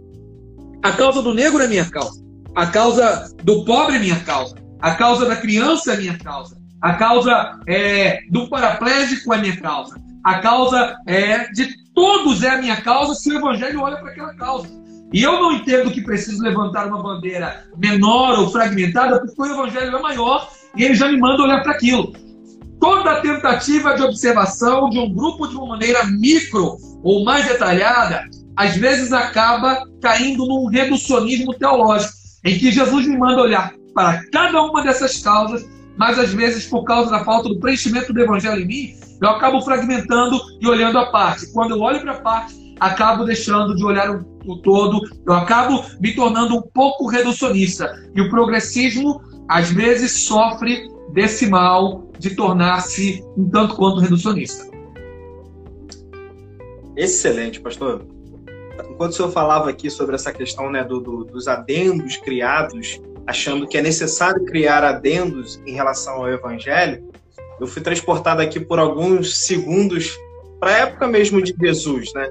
[0.83, 2.23] a causa do negro é minha causa,
[2.55, 6.95] a causa do pobre é minha causa, a causa da criança é minha causa, a
[6.95, 12.81] causa é, do paraplégico é minha causa, a causa é, de todos é a minha
[12.81, 14.69] causa se o evangelho olha para aquela causa.
[15.13, 19.97] E eu não entendo que preciso levantar uma bandeira menor ou fragmentada, porque o evangelho
[19.97, 22.15] é maior e ele já me manda olhar para aquilo.
[22.81, 28.25] Toda tentativa de observação de um grupo de uma maneira micro ou mais detalhada,
[28.57, 34.63] às vezes acaba caindo num reducionismo teológico, em que Jesus me manda olhar para cada
[34.63, 35.65] uma dessas causas,
[35.97, 39.63] mas às vezes, por causa da falta do preenchimento do evangelho em mim, eu acabo
[39.63, 41.51] fragmentando e olhando a parte.
[41.53, 44.11] Quando eu olho para a parte, acabo deixando de olhar
[44.45, 47.95] o, todo, eu acabo me tornando um pouco reducionista.
[48.17, 54.69] E o progressismo, às vezes, sofre desse mal de tornar-se um tanto quanto reducionista.
[56.97, 58.05] Excelente, pastor.
[58.91, 63.69] Enquanto o senhor falava aqui sobre essa questão né, do, do, dos adendos criados, achando
[63.69, 67.12] que é necessário criar adendos em relação ao evangelho,
[67.61, 70.19] eu fui transportado aqui por alguns segundos
[70.59, 72.31] para a época mesmo de Jesus, né?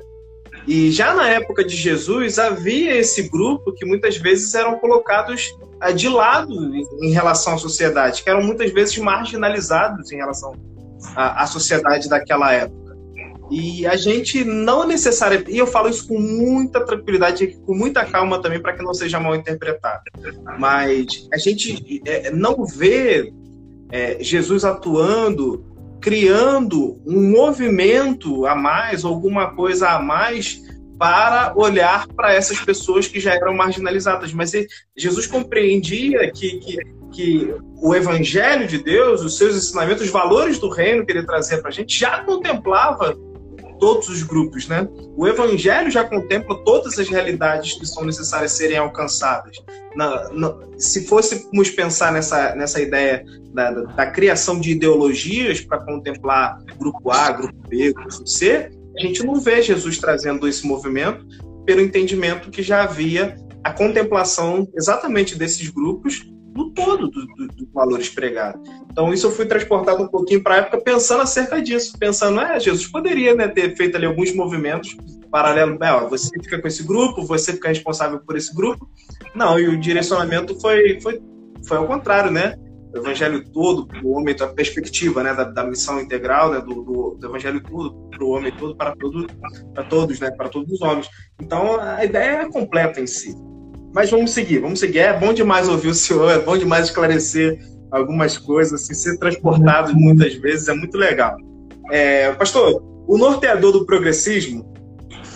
[0.68, 5.92] E já na época de Jesus havia esse grupo que muitas vezes eram colocados ah,
[5.92, 6.54] de lado
[7.02, 10.54] em relação à sociedade, que eram muitas vezes marginalizados em relação
[11.16, 12.96] à, sociedade daquela época.
[13.50, 18.42] E a gente não necessariamente, e eu falo isso com muita tranquilidade, com muita calma
[18.42, 20.04] também, para que não seja mal interpretado,
[20.58, 23.34] mas a gente é, não vê
[23.92, 25.66] é, Jesus atuando
[26.02, 30.60] criando um movimento a mais, alguma coisa a mais
[30.98, 34.34] para olhar para essas pessoas que já eram marginalizadas.
[34.34, 34.52] Mas
[34.98, 36.78] Jesus compreendia que, que,
[37.12, 41.60] que o evangelho de Deus, os seus ensinamentos, os valores do reino que ele trazia
[41.60, 43.16] para a gente, já contemplava
[43.82, 44.88] todos os grupos, né?
[45.18, 49.58] O Evangelho já contempla todas as realidades que são necessárias serem alcançadas.
[49.96, 55.84] Na, na, se fôssemos pensar nessa, nessa ideia da, da, da criação de ideologias para
[55.84, 61.26] contemplar grupo A, grupo B, grupo C, a gente não vê Jesus trazendo esse movimento,
[61.66, 67.70] pelo entendimento que já havia a contemplação exatamente desses grupos no todo dos do, do
[67.74, 68.62] valores pregados.
[68.92, 72.60] Então, isso eu fui transportado um pouquinho para a época pensando acerca disso, pensando, é,
[72.60, 74.96] Jesus poderia né, ter feito ali alguns movimentos
[75.32, 78.90] paralelos, é, ó, você fica com esse grupo, você fica responsável por esse grupo.
[79.34, 81.22] Não, e o direcionamento foi, foi,
[81.66, 82.56] foi ao contrário, né?
[82.94, 86.84] o evangelho todo para o homem, a perspectiva né, da, da missão integral né, do,
[86.84, 89.28] do, do evangelho todo para o homem todo, para, todo,
[89.74, 91.10] para todos, né, para todos os homens.
[91.42, 93.34] Então a ideia é completa em si.
[93.94, 95.00] Mas vamos seguir, vamos seguir.
[95.00, 97.60] É bom demais ouvir o senhor, é bom demais esclarecer
[97.92, 101.36] algumas coisas, assim, ser transportado muitas vezes é muito legal.
[101.92, 104.74] É, pastor, o norteador do progressismo,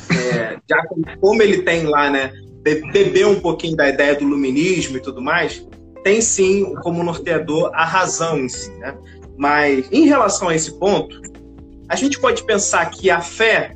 [0.09, 0.81] é, já
[1.19, 2.31] como ele tem lá, né,
[2.63, 5.67] bebeu um pouquinho da ideia do luminismo e tudo mais,
[6.03, 8.97] tem sim como norteador a razão em si, né?
[9.37, 11.19] Mas em relação a esse ponto,
[11.89, 13.74] a gente pode pensar que a fé,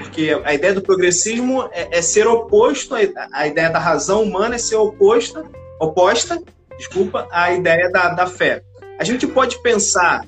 [0.00, 4.58] porque a ideia do progressismo é, é ser oposto, a ideia da razão humana é
[4.58, 5.44] ser oposta,
[5.78, 6.42] oposta,
[6.78, 8.62] desculpa, à ideia da, da fé.
[8.98, 10.26] A gente pode pensar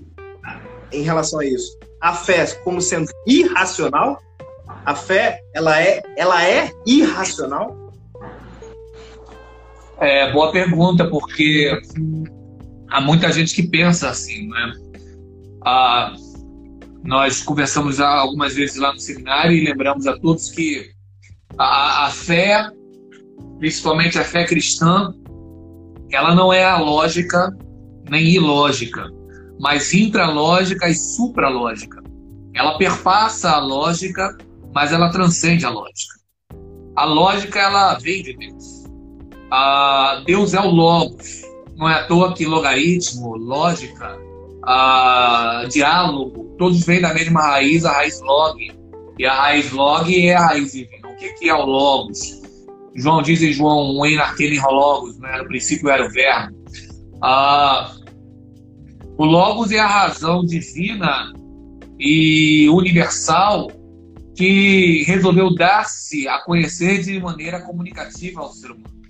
[0.93, 4.21] em relação a isso, a fé como sendo irracional?
[4.85, 7.93] A fé, ela é, ela é irracional?
[9.99, 11.81] É, boa pergunta, porque
[12.91, 14.73] há muita gente que pensa assim, né?
[15.65, 16.15] Ah,
[17.05, 20.91] nós conversamos algumas vezes lá no seminário e lembramos a todos que
[21.59, 22.69] a, a fé,
[23.59, 25.13] principalmente a fé cristã,
[26.11, 27.51] ela não é a lógica
[28.09, 29.09] nem ilógica,
[29.61, 32.03] mas intralógica e supralógica.
[32.55, 34.37] Ela perpassa a lógica,
[34.75, 36.15] mas ela transcende a lógica.
[36.97, 38.83] A lógica ela vem de Deus
[39.55, 41.43] ah, Deus é o Logos.
[41.77, 44.19] Não é à toa que logaritmo, lógica,
[44.65, 48.71] ah, diálogo, todos vêm da mesma raiz, a raiz log.
[49.19, 51.09] E a raiz log é a raiz divina.
[51.09, 52.41] O que, que é o Logos?
[52.95, 55.39] João diz em João 1 arquele Logos, né?
[55.39, 56.57] no princípio era o verbo.
[57.23, 57.93] Ah,
[59.19, 61.33] o Logos é a razão divina
[61.99, 63.71] e universal
[64.35, 69.02] que resolveu dar-se a conhecer de maneira comunicativa ao ser humano.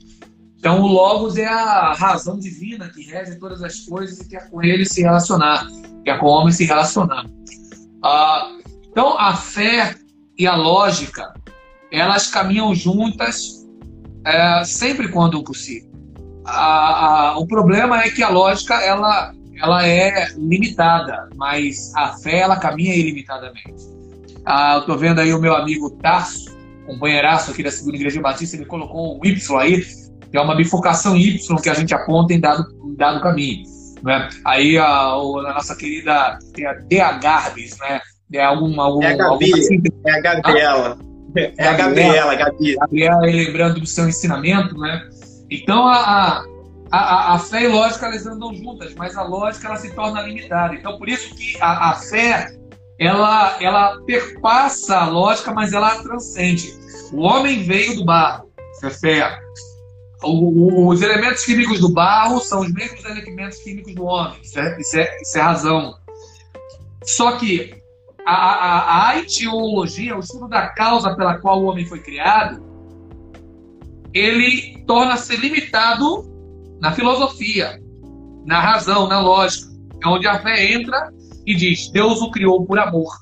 [0.63, 4.63] Então, o Logos é a razão divina que rege todas as coisas e quer com
[4.63, 5.67] ele se relacionar,
[6.05, 7.27] quer com o homem se relacionar.
[8.01, 8.49] Ah,
[8.89, 9.97] então, a fé
[10.39, 11.35] e a lógica,
[11.91, 13.67] elas caminham juntas
[14.25, 15.91] é, sempre quando possível.
[17.39, 22.95] o problema é que a lógica ela, ela é limitada, mas a fé ela caminha
[22.95, 23.83] ilimitadamente.
[24.47, 26.57] Ah, eu estou vendo aí o meu amigo Tarso,
[26.87, 29.85] companheiraço aqui da Segunda Igreja Batista, ele colocou um Y aí,
[30.37, 33.65] é uma bifurcação Y que a gente aponta em dado, em dado caminho.
[34.03, 34.29] Né?
[34.45, 37.13] Aí a, a, nossa querida tem a D.A.
[37.13, 38.01] Garbis, né?
[38.33, 40.99] É, alguma, algum, é a Gabi, assim, é a Gabriela.
[40.99, 42.77] Ah, é a Gabriela, Gabi.
[42.77, 45.07] Gabriela, lembrando do seu ensinamento, né?
[45.51, 46.43] Então, a,
[46.91, 50.23] a, a, fé e a lógica, elas andam juntas, mas a lógica, ela se torna
[50.23, 50.75] limitada.
[50.75, 52.49] Então, por isso que a, a fé,
[52.99, 56.73] ela, ela perpassa a lógica, mas ela transcende.
[57.13, 59.42] O homem veio do barro, isso é fé
[60.25, 64.39] os elementos químicos do barro são os mesmos elementos químicos do homem.
[64.43, 65.95] Isso é, isso é, isso é razão.
[67.05, 67.75] Só que
[68.27, 72.63] a, a, a etiologia, o estudo da causa pela qual o homem foi criado,
[74.15, 76.31] ele torna-se limitado
[76.81, 77.81] na filosofia,
[78.45, 79.73] na razão, na lógica.
[80.05, 81.13] É onde a fé entra
[81.47, 83.13] e diz: Deus o criou por amor.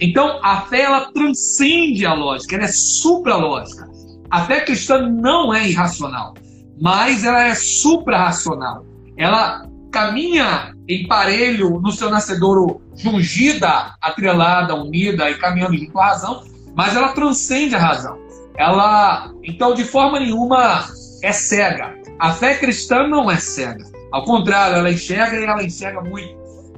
[0.00, 3.86] Então, a fé ela transcende a lógica, ela é supra-lógica.
[4.30, 6.34] A fé cristã não é irracional,
[6.80, 8.84] mas ela é supra-racional.
[9.16, 16.44] Ela caminha em parelho no seu nascedouro jungida, atrelada, unida e caminhando junto à razão,
[16.74, 18.18] mas ela transcende a razão.
[18.56, 20.86] Ela, então, de forma nenhuma
[21.22, 21.94] é cega.
[22.18, 23.84] A fé cristã não é cega.
[24.12, 26.36] Ao contrário, ela enxerga e ela enxerga muito.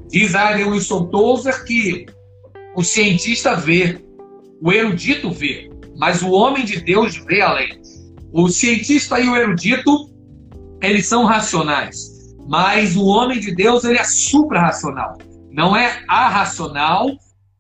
[0.09, 2.07] Diz Aiden Wilson Tozer que
[2.75, 4.01] o cientista vê,
[4.63, 5.68] o erudito vê,
[5.99, 7.83] mas o homem de Deus vê além.
[8.33, 10.11] O cientista e o erudito,
[10.81, 11.97] eles são racionais,
[12.49, 15.19] mas o homem de Deus, ele é suprarracional.
[15.51, 17.09] Não é arracional,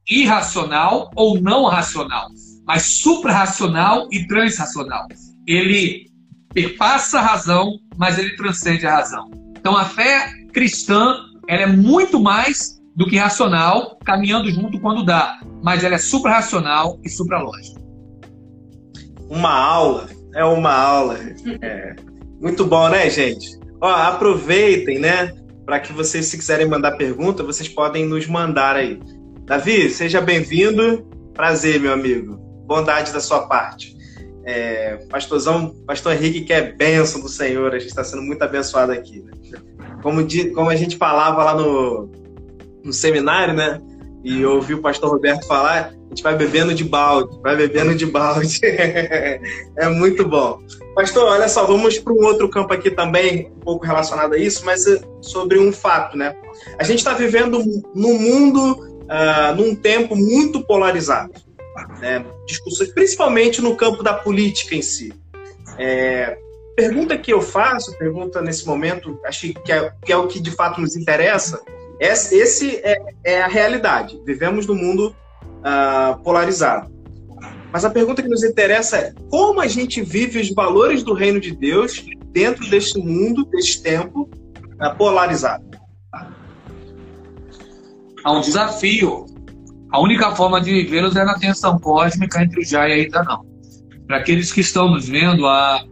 [0.08, 2.28] irracional ou não racional,
[2.64, 5.06] mas suprarracional e transracional.
[5.46, 6.06] Ele
[6.54, 9.30] perpassa a razão, mas ele transcende a razão.
[9.58, 11.16] Então a fé cristã,
[11.48, 17.00] ela é muito mais do que racional, caminhando junto quando dá, mas ela é suprarracional
[17.04, 17.87] e supralógica
[19.28, 21.18] uma aula, é uma aula.
[21.62, 21.96] É.
[22.40, 23.58] Muito bom, né, gente?
[23.80, 25.34] Ó, aproveitem, né?
[25.64, 29.00] Para que vocês, se quiserem mandar pergunta, vocês podem nos mandar aí.
[29.44, 31.06] Davi, seja bem-vindo.
[31.34, 32.36] Prazer, meu amigo.
[32.66, 33.96] Bondade da sua parte.
[34.44, 38.92] É, pastorzão, pastor Henrique, que é bênção do Senhor, a gente está sendo muito abençoado
[38.92, 39.20] aqui.
[39.20, 39.32] Né?
[40.02, 42.10] Como, como a gente falava lá no,
[42.82, 43.80] no seminário, né?
[44.24, 47.94] E eu ouvi o pastor Roberto falar, a gente vai bebendo de balde, vai bebendo
[47.94, 48.60] de balde.
[48.64, 50.58] é muito bom.
[50.94, 54.64] Pastor, olha só, vamos para um outro campo aqui também, um pouco relacionado a isso,
[54.64, 56.34] mas é sobre um fato, né?
[56.78, 57.62] A gente está vivendo
[57.94, 61.32] num mundo, uh, num tempo muito polarizado.
[62.00, 62.24] Né?
[62.46, 65.12] Discussões, principalmente no campo da política em si.
[65.78, 66.36] É,
[66.74, 70.50] pergunta que eu faço, pergunta nesse momento, acho que é, que é o que de
[70.50, 71.62] fato nos interessa,
[72.00, 74.20] esse é, é a realidade.
[74.24, 75.14] Vivemos num mundo
[75.58, 76.90] uh, polarizado.
[77.72, 81.40] Mas a pergunta que nos interessa é como a gente vive os valores do reino
[81.40, 84.28] de Deus dentro deste mundo, deste tempo
[84.80, 85.64] uh, polarizado.
[88.24, 89.26] Há um desafio.
[89.90, 93.46] A única forma de vivê-los é na tensão cósmica entre o já e ainda não.
[94.06, 95.82] Para aqueles que estão nos vendo, a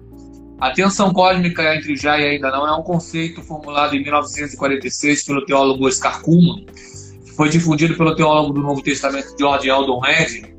[0.58, 5.24] a tensão cósmica entre o já e ainda não é um conceito formulado em 1946
[5.24, 6.95] pelo teólogo Oscar Kuhlman, que
[7.36, 10.54] foi difundido pelo teólogo do Novo Testamento George Eldon Redding,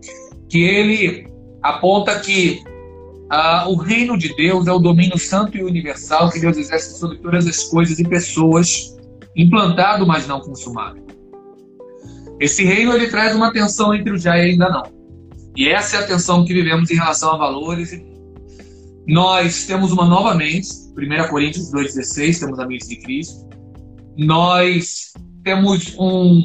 [0.50, 1.28] que ele
[1.62, 2.62] aponta que
[3.30, 7.18] ah, o reino de Deus é o domínio santo e universal que Deus exerce sobre
[7.18, 8.96] todas as coisas e pessoas,
[9.36, 11.06] implantado, mas não consumado.
[12.40, 14.84] Esse reino ele traz uma tensão entre o já e ainda não.
[15.56, 17.92] E essa é a tensão que vivemos em relação a valores
[19.08, 20.68] nós temos uma nova mente,
[20.98, 23.48] 1 Coríntios 2,16, temos a mente de Cristo.
[24.18, 25.14] Nós
[25.46, 26.44] temos um,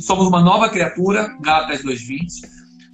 [0.00, 2.26] somos uma nova criatura, Gálatas 2,20.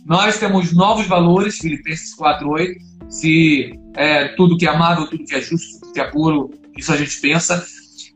[0.04, 2.74] Nós temos novos valores, Filipenses 4,8.
[3.08, 6.92] Se é, tudo que é amável, tudo que é justo, tudo que é puro, isso
[6.92, 7.64] a gente pensa.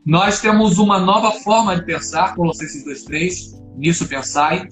[0.05, 4.67] Nós temos uma nova forma de pensar, Colossenses 2,3, nisso pensai.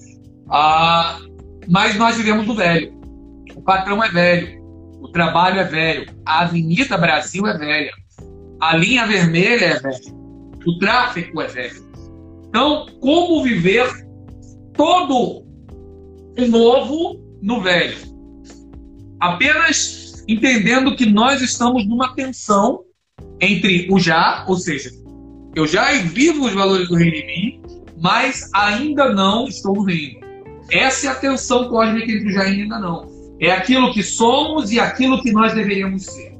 [0.49, 1.19] Ah,
[1.67, 2.93] mas nós vivemos no velho.
[3.55, 4.63] O patrão é velho.
[5.01, 6.05] O trabalho é velho.
[6.25, 7.91] A Avenida Brasil é velha.
[8.59, 10.15] A linha vermelha é velha.
[10.65, 11.84] O tráfego é velho.
[12.55, 13.85] Então, como viver
[14.71, 15.43] todo
[16.39, 17.97] o novo no velho?
[19.19, 22.79] Apenas entendendo que nós estamos numa tensão
[23.41, 24.89] entre o já, ou seja,
[25.53, 27.61] eu já vivo os valores do reino em mim,
[27.99, 30.21] mas ainda não estou no reino.
[30.71, 33.05] Essa é a tensão cósmica entre o já e ainda não.
[33.41, 36.31] É aquilo que somos e aquilo que nós deveríamos ser.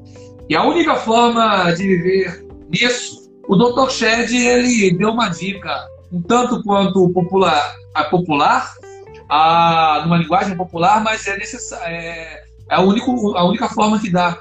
[0.48, 3.90] E a única forma de viver nisso, o Dr.
[3.90, 8.74] Shed ele deu uma dica um tanto quanto popular, a popular,
[9.28, 14.38] a, numa linguagem popular, mas é é, é a, único, a única forma que dá.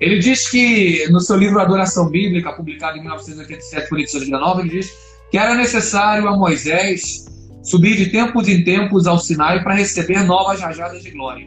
[0.00, 4.60] Ele diz que no seu livro Adoração Bíblica, publicado em 1987 por edição de Nova,
[4.60, 4.92] ele diz
[5.30, 7.26] que era necessário a Moisés
[7.62, 11.46] subir de tempos em tempos ao Sinai para receber novas rajadas de glória.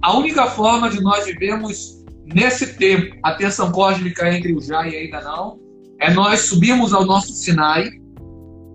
[0.00, 4.94] A única forma de nós vivermos nesse tempo a tensão cósmica entre o já e
[4.94, 5.58] ainda não
[6.00, 7.90] é nós subirmos ao nosso Sinai,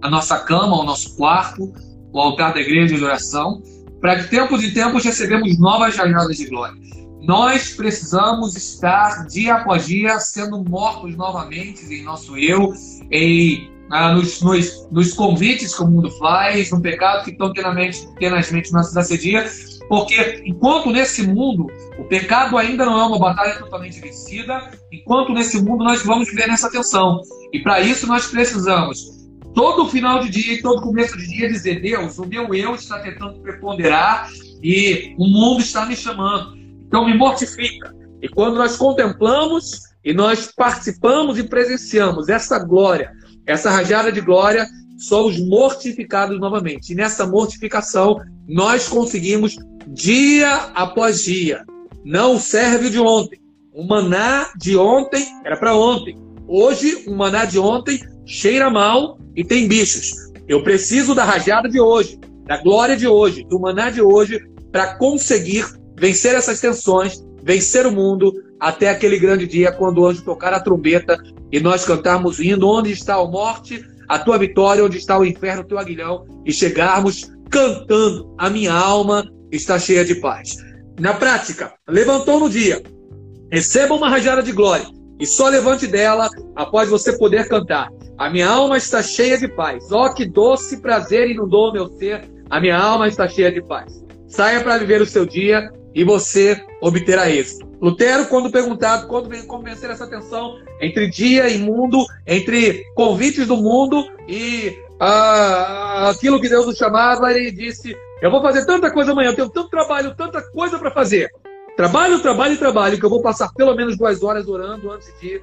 [0.03, 1.73] a nossa cama, o nosso quarto,
[2.11, 3.63] o altar da igreja de oração,
[4.01, 6.75] para que tempos em tempos recebemos novas jornadas de glória.
[7.21, 12.73] Nós precisamos estar dia após dia sendo mortos novamente em nosso eu,
[13.09, 18.05] em, ah, nos, nos, nos, convites que o mundo faz, no pecado que tão tenazmente,
[18.15, 19.49] tenazmente nos assedia,
[19.87, 25.61] porque enquanto nesse mundo o pecado ainda não é uma batalha totalmente vencida, enquanto nesse
[25.61, 27.21] mundo nós vamos viver nessa tensão.
[27.53, 29.22] E para isso nós precisamos,
[29.53, 32.99] todo final de dia e todo começo de dia, dizer: Deus, o meu eu está
[32.99, 34.29] tentando preponderar
[34.61, 36.55] e o mundo está me chamando.
[36.87, 37.93] Então me mortifica.
[38.21, 43.11] E quando nós contemplamos e nós participamos e presenciamos essa glória,
[43.45, 44.65] essa rajada de glória,
[44.97, 46.93] somos mortificados novamente.
[46.93, 49.55] E nessa mortificação, nós conseguimos
[49.87, 51.65] dia após dia.
[52.05, 53.39] Não serve de ontem.
[53.73, 56.17] O maná de ontem era para ontem.
[56.47, 60.13] Hoje, o maná de ontem cheira mal e tem bichos.
[60.47, 64.39] Eu preciso da rajada de hoje, da glória de hoje, do maná de hoje,
[64.71, 65.65] para conseguir
[65.97, 70.59] vencer essas tensões, vencer o mundo, até aquele grande dia quando o anjo tocar a
[70.59, 71.17] trombeta
[71.51, 75.61] e nós cantarmos indo onde está a morte, a tua vitória, onde está o inferno,
[75.61, 80.57] o teu aguilhão, e chegarmos cantando: A minha alma está cheia de paz.
[80.99, 82.81] Na prática, levantou no dia,
[83.51, 84.85] receba uma rajada de glória
[85.19, 87.89] e só levante dela após você poder cantar.
[88.17, 89.91] A minha alma está cheia de paz.
[89.91, 92.29] Ó, oh, que doce prazer inundou meu ser.
[92.49, 94.03] A minha alma está cheia de paz.
[94.27, 97.67] Saia para viver o seu dia e você obterá êxito.
[97.81, 103.57] Lutero, quando perguntado quando como vencer essa tensão entre dia e mundo, entre convites do
[103.57, 109.11] mundo e ah, aquilo que Deus nos chamava, ele disse: Eu vou fazer tanta coisa
[109.11, 111.29] amanhã, eu tenho tanto trabalho, tanta coisa para fazer.
[111.75, 115.41] Trabalho, trabalho trabalho, que eu vou passar pelo menos duas horas orando antes de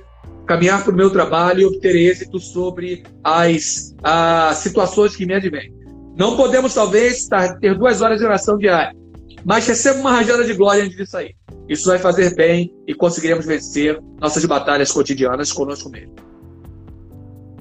[0.51, 5.73] caminhar para o meu trabalho e obter êxito sobre as, as situações que me advêm.
[6.17, 7.29] Não podemos, talvez,
[7.61, 8.93] ter duas horas de oração diária,
[9.45, 11.37] mas receba uma rajada de glória antes disso aí.
[11.69, 16.17] Isso vai fazer bem e conseguiremos vencer nossas batalhas cotidianas conosco mesmo.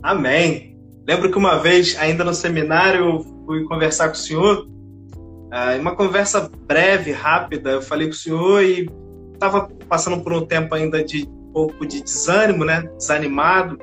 [0.01, 0.75] Amém.
[1.07, 4.65] Lembro que uma vez, ainda no seminário, eu fui conversar com o senhor.
[4.65, 8.89] Uh, uma conversa breve, rápida, eu falei com o senhor e
[9.31, 12.89] estava passando por um tempo ainda de pouco de desânimo, né?
[12.97, 13.77] Desanimado,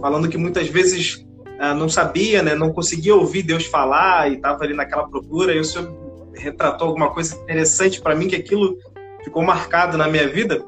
[0.00, 1.24] falando que muitas vezes
[1.60, 2.54] uh, não sabia, né?
[2.54, 5.54] Não conseguia ouvir Deus falar e estava ali naquela procura.
[5.54, 5.92] E o senhor
[6.34, 8.76] retratou alguma coisa interessante para mim que aquilo
[9.22, 10.64] ficou marcado na minha vida,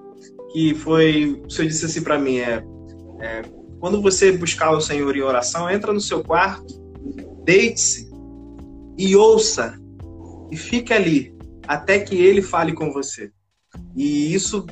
[0.53, 2.65] que foi o senhor disse assim para mim é,
[3.21, 3.43] é
[3.79, 6.67] quando você buscar o Senhor em oração, entra no seu quarto,
[7.45, 8.11] deite-se
[8.97, 9.79] e ouça
[10.51, 11.35] e fique ali
[11.67, 13.31] até que ele fale com você.
[13.95, 14.67] E isso,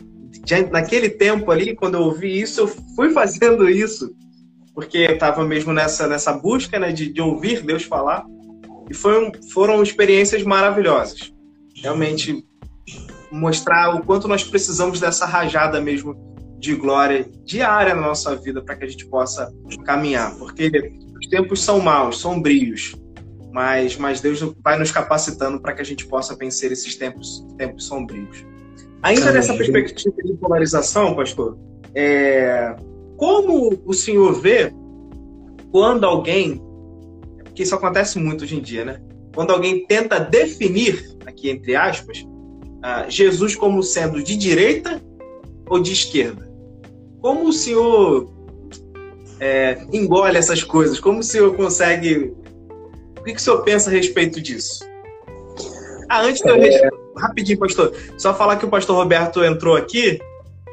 [0.70, 4.14] naquele tempo ali, quando eu ouvi isso, eu fui fazendo isso,
[4.74, 8.24] porque eu estava mesmo nessa, nessa busca né, de, de ouvir Deus falar.
[8.90, 11.32] E foi, foram experiências maravilhosas.
[11.82, 12.44] Realmente
[13.30, 16.14] mostrar o quanto nós precisamos dessa rajada mesmo
[16.58, 19.52] de glória diária na nossa vida para que a gente possa
[19.84, 20.70] caminhar, porque
[21.18, 22.94] os tempos são maus, sombrios,
[23.52, 27.86] mas, mas Deus vai nos capacitando para que a gente possa vencer esses tempos, tempos
[27.86, 28.44] sombrios.
[29.04, 31.58] Ainda nessa perspectiva de polarização, pastor,
[31.94, 32.74] é,
[33.18, 34.72] como o senhor vê
[35.70, 36.58] quando alguém,
[37.44, 39.02] porque isso acontece muito hoje em dia, né?
[39.34, 45.02] Quando alguém tenta definir, aqui entre aspas, uh, Jesus como sendo de direita
[45.68, 46.50] ou de esquerda?
[47.20, 48.32] Como o senhor
[49.38, 50.98] é, engole essas coisas?
[50.98, 52.32] Como o senhor consegue.
[53.18, 54.82] O que, que o senhor pensa a respeito disso?
[56.08, 56.56] Ah, antes de eu.
[56.56, 57.03] É...
[57.16, 57.92] Rapidinho, pastor.
[58.18, 60.18] Só falar que o pastor Roberto entrou aqui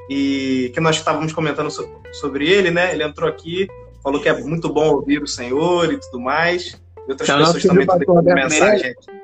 [0.09, 1.69] e que nós estávamos comentando
[2.11, 2.93] sobre ele, né?
[2.93, 3.67] Ele entrou aqui,
[4.03, 6.81] falou que é muito bom ouvir o Senhor e tudo mais.
[7.07, 9.21] E outras então, pessoas também estão mensagem aqui.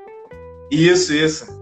[0.71, 1.57] Isso, isso.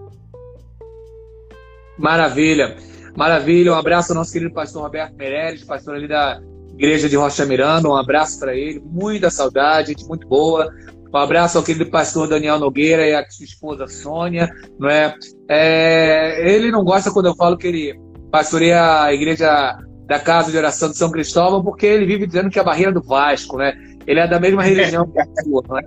[1.98, 2.76] Maravilha.
[3.16, 6.38] Maravilha, um abraço ao nosso querido pastor Roberto Meirelles, pastor ali da
[6.74, 10.70] Igreja de Rocha Miranda, um abraço para ele, muita saudade, gente muito boa.
[11.12, 15.14] Um abraço ao querido pastor Daniel Nogueira e a sua esposa Sônia, não é?
[15.48, 16.54] É?
[16.54, 20.90] Ele não gosta quando eu falo que ele pastoreia a igreja da Casa de Oração
[20.90, 23.74] de São Cristóvão, porque ele vive dizendo que é a barreira do Vasco, né?
[24.06, 25.84] Ele é da mesma religião que a sua, não é?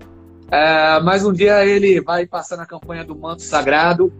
[0.52, 1.00] é?
[1.02, 4.12] Mas um dia ele vai passar na campanha do Manto Sagrado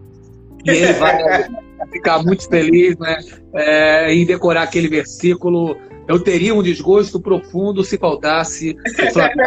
[0.64, 1.48] e ele vai
[1.92, 3.18] ficar muito feliz né,
[3.54, 5.76] é, em decorar aquele versículo.
[6.10, 9.40] Eu teria um desgosto profundo se faltasse o Flamengo.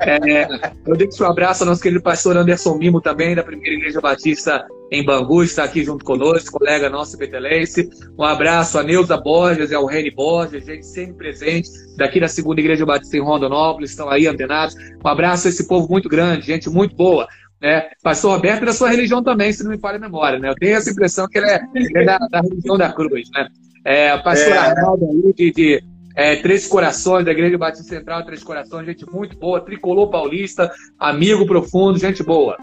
[0.00, 0.46] É,
[0.86, 4.66] eu deixo um abraço ao nosso querido pastor Anderson Mimo também, da Primeira Igreja Batista
[4.90, 7.90] em Bangu, está aqui junto conosco, colega nosso betelense.
[8.18, 12.58] Um abraço a Neuza Borges e ao Reni Borges, gente sempre presente, daqui da Segunda
[12.58, 14.74] Igreja Batista em Rondonópolis, estão aí antenados.
[15.04, 17.28] Um abraço a esse povo muito grande, gente muito boa.
[17.60, 17.90] Né?
[18.02, 20.38] Pastor Roberto é da sua religião também, se não me falha a memória.
[20.38, 20.48] Né?
[20.48, 23.28] Eu tenho essa impressão que ele é, ele é da, da, religião da cruz.
[23.34, 23.46] Né?
[23.84, 24.58] É, pastor é.
[24.58, 29.36] Arnaldo aí de, de é, Três Corações, da Igreja Batista Central, Três Corações, gente muito
[29.38, 32.56] boa, tricolor paulista, amigo profundo, gente boa.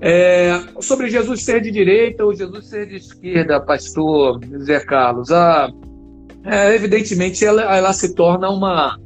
[0.00, 5.70] É, sobre Jesus ser de direita ou Jesus ser de esquerda, pastor Zé Carlos, a,
[6.44, 8.98] é, evidentemente ela, ela se torna uma,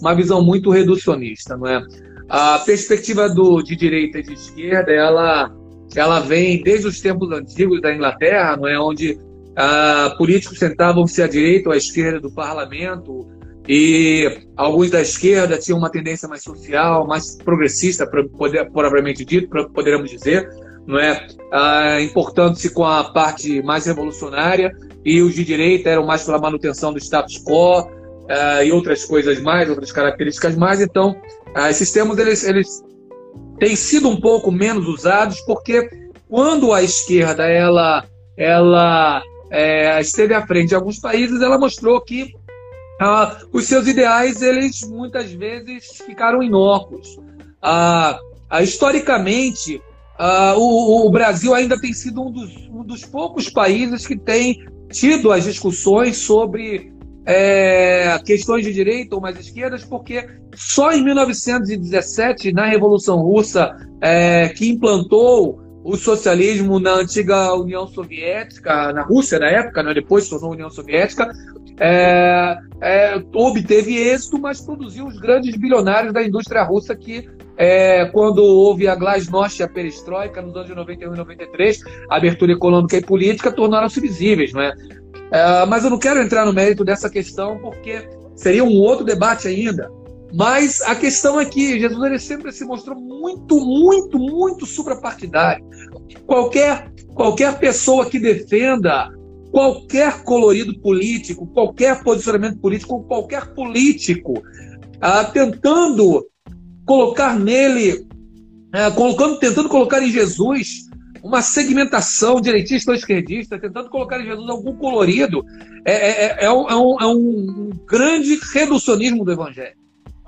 [0.00, 1.82] uma visão muito reducionista, não é?
[2.30, 5.50] A perspectiva do, de direita e de esquerda, ela,
[5.94, 8.78] ela vem desde os tempos antigos da Inglaterra, não é?
[8.78, 9.18] onde
[9.58, 13.26] ah, políticos sentavam-se à direita ou à esquerda do parlamento,
[13.68, 20.48] e alguns da esquerda tinham uma tendência mais social, mais progressista, propriamente dito, poderíamos dizer,
[20.86, 21.26] não é?
[21.52, 24.72] Ah, importando-se com a parte mais revolucionária,
[25.04, 27.98] e os de direita eram mais pela manutenção do status quo,
[28.28, 30.80] uh, e outras coisas mais, outras características mais.
[30.80, 31.16] Então,
[31.56, 32.82] uh, esses termos eles, eles
[33.58, 35.88] têm sido um pouco menos usados porque
[36.28, 38.04] quando a esquerda ela,
[38.36, 42.34] ela é, esteve à frente de alguns países, ela mostrou que
[43.00, 47.16] uh, os seus ideais eles muitas vezes ficaram inócuos.
[47.16, 49.82] Uh, historicamente,
[50.56, 55.30] o, o, Brasil ainda tem sido um dos, um dos poucos países que tem tido
[55.30, 56.92] as discussões sobre
[57.30, 64.48] é, questões de direita ou mais esquerdas, porque só em 1917, na Revolução Russa, é,
[64.48, 70.30] que implantou o socialismo na antiga União Soviética, na Rússia na época, né, depois se
[70.30, 71.30] tornou União Soviética,
[71.80, 78.42] é, é, obteve êxito, mas produziu os grandes bilionários da indústria russa que, é, quando
[78.42, 82.96] houve a glasnost e a perestroika nos anos de 91 e 93, a abertura econômica
[82.96, 84.52] e política tornaram-se visíveis.
[84.52, 84.72] Não é?
[85.30, 85.66] é?
[85.66, 89.90] mas eu não quero entrar no mérito dessa questão, porque seria um outro debate ainda.
[90.32, 95.64] Mas a questão é que Jesus ele sempre se mostrou muito, muito, muito suprapartidário.
[96.26, 99.10] Qualquer, qualquer pessoa que defenda
[99.50, 104.42] qualquer colorido político, qualquer posicionamento político, qualquer político
[105.00, 106.26] ah, tentando
[106.84, 108.06] colocar nele,
[108.72, 110.88] ah, colocando, tentando colocar em Jesus
[111.22, 115.42] uma segmentação direitista ou esquerdista, tentando colocar em Jesus algum colorido,
[115.84, 119.76] é, é, é, é um, é um, é um grande reducionismo do Evangelho.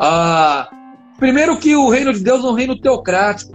[0.03, 0.67] Ah,
[1.19, 3.53] primeiro que o reino de Deus é um reino teocrático,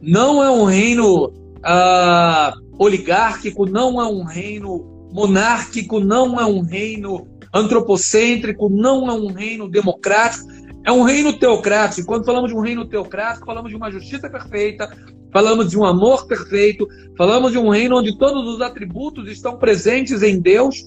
[0.00, 1.30] não é um reino
[1.62, 9.26] ah, oligárquico, não é um reino monárquico, não é um reino antropocêntrico, não é um
[9.26, 10.48] reino democrático,
[10.82, 12.08] é um reino teocrático.
[12.08, 14.90] Quando falamos de um reino teocrático, falamos de uma justiça perfeita,
[15.30, 16.88] falamos de um amor perfeito,
[17.18, 20.82] falamos de um reino onde todos os atributos estão presentes em Deus.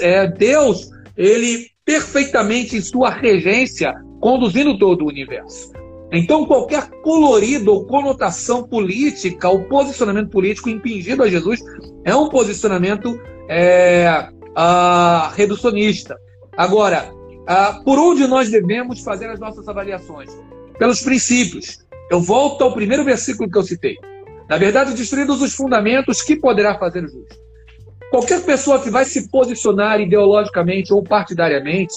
[0.00, 5.72] É, Deus, ele perfeitamente em sua regência, conduzindo todo o universo.
[6.12, 11.60] Então, qualquer colorido ou conotação política, ou posicionamento político impingido a Jesus,
[12.04, 16.16] é um posicionamento é, a, reducionista.
[16.56, 17.10] Agora,
[17.46, 20.30] a, por onde nós devemos fazer as nossas avaliações?
[20.78, 21.84] Pelos princípios.
[22.08, 23.96] Eu volto ao primeiro versículo que eu citei.
[24.48, 27.36] Na verdade, destruídos os fundamentos, que poderá fazer o justo?
[28.10, 31.94] Qualquer pessoa que vai se posicionar ideologicamente ou partidariamente,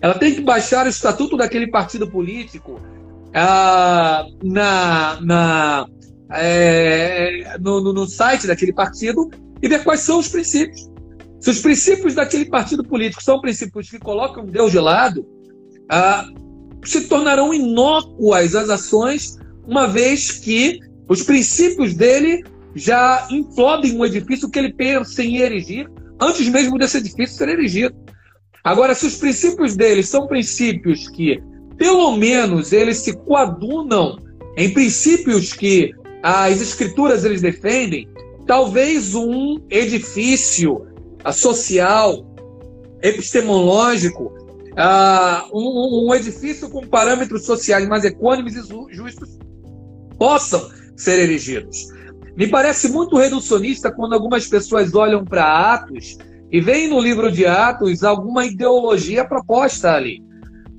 [0.00, 2.80] ela tem que baixar o estatuto daquele partido político
[3.34, 5.88] ah, na, na,
[6.32, 9.28] é, no, no, no site daquele partido
[9.60, 10.88] e ver quais são os princípios.
[11.40, 15.26] Se os princípios daquele partido político são princípios que colocam Deus de lado,
[15.90, 16.26] ah,
[16.84, 20.78] se tornarão inócuas as ações, uma vez que
[21.08, 22.42] os princípios dele
[22.74, 25.88] já implodem um edifício que ele pensa em erigir
[26.20, 27.96] antes mesmo desse edifício ser erigido.
[28.68, 31.42] Agora, se os princípios dele são princípios que,
[31.78, 34.18] pelo menos, eles se coadunam
[34.58, 38.06] em princípios que as escrituras eles defendem,
[38.46, 40.86] talvez um edifício
[41.32, 42.30] social,
[43.00, 44.34] epistemológico,
[45.50, 49.38] um, um, edifício com parâmetros sociais mais econômicos e justos
[50.18, 51.86] possam ser erigidos.
[52.36, 56.18] Me parece muito reducionista quando algumas pessoas olham para Atos
[56.50, 60.22] e veem no livro de Atos alguma ideologia proposta ali.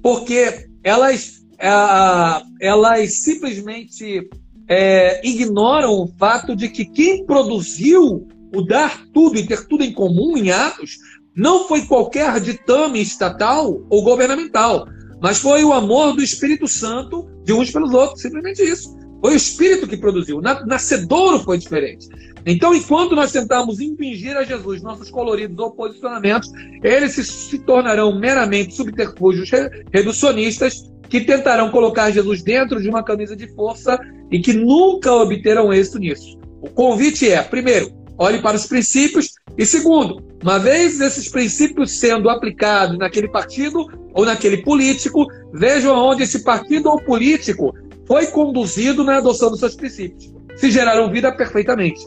[0.01, 4.27] Porque elas, uh, elas simplesmente
[4.67, 9.93] é, ignoram o fato de que quem produziu o dar tudo e ter tudo em
[9.93, 10.97] comum em Atos
[11.35, 14.87] não foi qualquer ditame estatal ou governamental,
[15.21, 18.97] mas foi o amor do Espírito Santo de uns pelos outros, simplesmente isso.
[19.21, 20.37] Foi o Espírito que produziu.
[20.37, 22.07] O nascedouro foi diferente.
[22.45, 26.49] Então, enquanto nós tentamos impingir a Jesus nossos coloridos ou posicionamentos,
[26.83, 29.49] eles se, se tornarão meramente subterfúgios
[29.91, 33.99] reducionistas que tentarão colocar Jesus dentro de uma camisa de força
[34.31, 36.37] e que nunca obterão êxito nisso.
[36.61, 42.29] O convite é, primeiro, olhe para os princípios e segundo, uma vez esses princípios sendo
[42.29, 47.73] aplicados naquele partido ou naquele político, vejam aonde esse partido ou político
[48.05, 50.33] foi conduzido na adoção dos seus princípios.
[50.55, 51.99] Se geraram vida perfeitamente.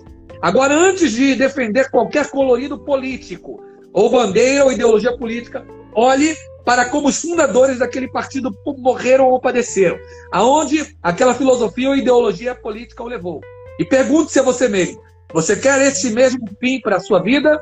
[0.43, 3.62] Agora, antes de defender qualquer colorido político,
[3.93, 5.64] ou bandeira ou ideologia política,
[5.95, 9.99] olhe para como os fundadores daquele partido morreram ou padeceram,
[10.32, 13.40] aonde aquela filosofia ou ideologia política o levou.
[13.78, 15.01] E pergunte-se a você mesmo:
[15.32, 17.61] você quer esse mesmo fim para a sua vida?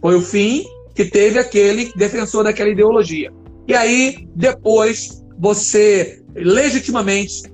[0.00, 0.64] Foi o fim
[0.96, 3.32] que teve aquele defensor daquela ideologia.
[3.68, 7.44] E aí, depois, você legitimamente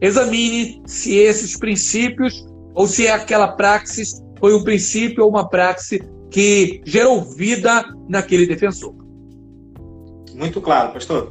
[0.00, 2.44] examine se esses princípios
[2.74, 6.00] ou se é aquela praxis foi um princípio ou uma praxe
[6.30, 8.94] que gerou vida naquele defensor.
[10.34, 11.30] Muito claro, pastor.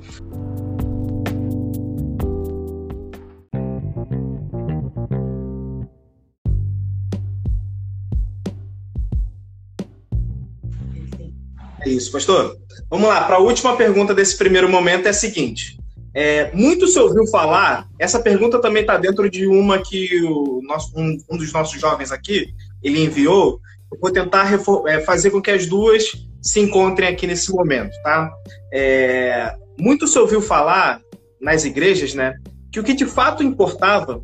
[11.84, 12.58] É isso, pastor.
[12.90, 15.81] Vamos lá, para a última pergunta desse primeiro momento é a seguinte.
[16.14, 20.92] É, muito se ouviu falar, essa pergunta também está dentro de uma que o nosso,
[20.98, 22.54] um, um, dos nossos jovens aqui,
[22.84, 23.60] ele enviou.
[23.92, 24.52] Eu vou tentar
[24.88, 28.32] é, fazer com que as duas se encontrem aqui nesse momento, tá?
[28.74, 31.02] É, muito se ouviu falar
[31.40, 32.36] nas igrejas, né,
[32.72, 34.22] que o que de fato importava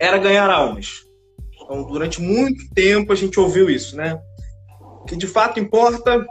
[0.00, 1.04] era ganhar almas.
[1.62, 4.20] Então, durante muito tempo a gente ouviu isso, né?
[5.00, 6.24] O que de fato importa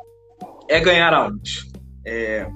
[0.69, 1.65] é ganhar almas.
[2.05, 2.47] É,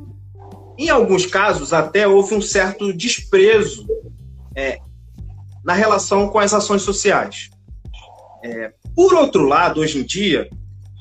[0.77, 3.87] em alguns casos, até houve um certo desprezo
[4.55, 4.79] é,
[5.63, 7.49] na relação com as ações sociais.
[8.43, 10.49] É, por outro lado, hoje em dia,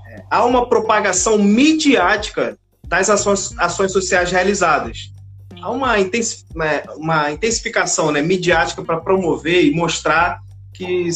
[0.09, 5.13] é, há uma propagação midiática das ações, ações sociais realizadas.
[5.61, 10.41] Há uma, né, uma intensificação né, midiática para promover e mostrar
[10.73, 11.09] que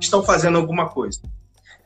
[0.00, 1.20] estão fazendo alguma coisa.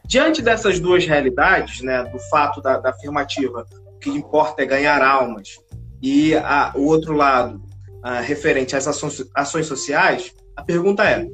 [0.05, 5.03] Diante dessas duas realidades, né, do fato da, da afirmativa, o que importa é ganhar
[5.03, 5.59] almas,
[6.03, 7.61] e a, o outro lado,
[8.03, 11.27] a, referente às ações, ações sociais, a pergunta é: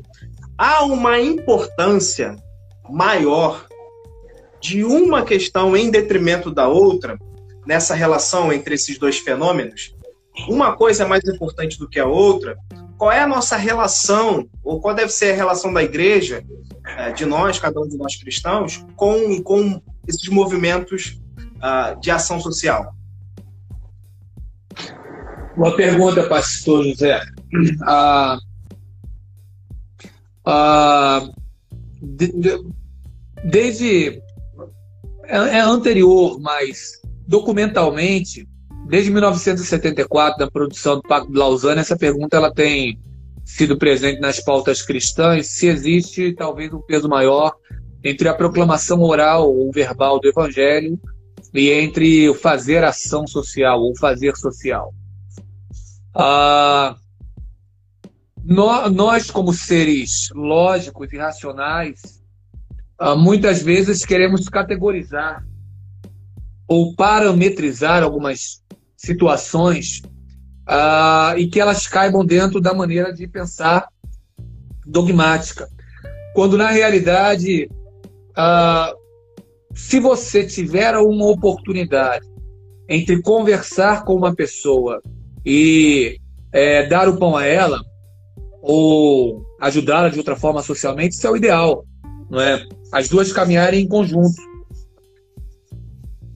[0.59, 2.37] há uma importância
[2.89, 3.67] maior
[4.61, 7.19] de uma questão em detrimento da outra
[7.67, 9.95] nessa relação entre esses dois fenômenos?
[10.49, 12.57] Uma coisa é mais importante do que a outra?
[12.99, 16.45] Qual é a nossa relação, ou qual deve ser a relação da igreja,
[16.87, 21.21] é, de nós, cada um de nós cristãos, com, com esses movimentos
[21.57, 22.96] uh, de ação social?
[25.57, 27.21] Uma pergunta, pastor José.
[27.83, 28.39] Ah,
[30.45, 31.29] ah,
[32.03, 32.65] de, de,
[33.45, 34.23] desde.
[35.25, 38.47] É, é, anterior, mas documentalmente,
[38.87, 43.01] desde 1974, na produção do Pacto de Lausanne, essa pergunta ela tem
[43.45, 47.53] sido presente nas pautas cristãs, se existe talvez um peso maior
[48.05, 50.99] entre a proclamação oral ou verbal do Evangelho
[51.53, 54.93] e entre o fazer ação social ou fazer social.
[56.19, 56.97] Ah,
[58.43, 62.23] nós, como seres lógicos e racionais,
[62.99, 65.45] ah, muitas vezes queremos categorizar
[66.67, 68.64] ou parametrizar algumas
[68.97, 70.01] situações
[70.67, 73.87] ah, e que elas caibam dentro da maneira de pensar
[74.87, 75.69] dogmática.
[76.35, 77.69] Quando, na realidade,
[78.35, 78.91] ah,
[79.75, 82.27] se você tiver uma oportunidade
[82.89, 85.03] entre conversar com uma pessoa
[85.47, 86.19] e
[86.53, 87.81] é, dar o pão a ela
[88.61, 91.85] ou ajudá-la de outra forma socialmente, isso é o ideal,
[92.29, 92.67] não é?
[92.93, 94.35] As duas caminharem em conjunto.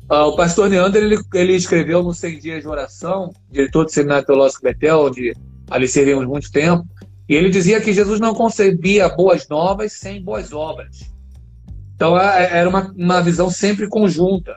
[0.09, 4.27] Ah, o pastor Neander ele, ele escreveu no 100 Dias de Oração, diretor do Seminário
[4.27, 5.35] Teológico Betel, onde
[5.69, 6.85] ali servimos muito tempo,
[7.29, 11.01] e ele dizia que Jesus não concebia boas novas sem boas obras.
[11.95, 14.57] Então é, era uma, uma visão sempre conjunta.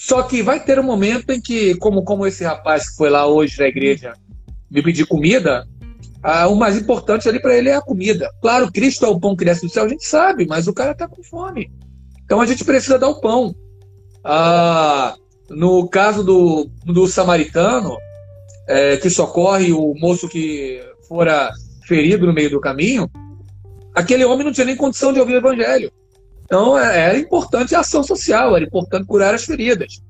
[0.00, 3.26] Só que vai ter um momento em que, como, como esse rapaz que foi lá
[3.26, 4.14] hoje na igreja
[4.70, 5.68] me pedir comida,
[6.22, 8.30] ah, o mais importante ali para ele é a comida.
[8.40, 10.92] Claro, Cristo é o pão que desce do céu, a gente sabe, mas o cara
[10.92, 11.70] está com fome.
[12.24, 13.54] Então a gente precisa dar o pão.
[14.24, 15.14] Ah,
[15.50, 17.98] no caso do, do samaritano,
[18.66, 21.52] é, que socorre o moço que fora
[21.86, 23.06] ferido no meio do caminho,
[23.94, 25.92] aquele homem não tinha nem condição de ouvir o evangelho.
[26.50, 30.02] Então, é, era importante a ação social, era importante curar as feridas.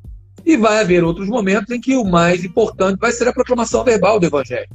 [0.42, 4.18] E vai haver outros momentos em que o mais importante vai ser a proclamação verbal
[4.18, 4.70] do Evangelho.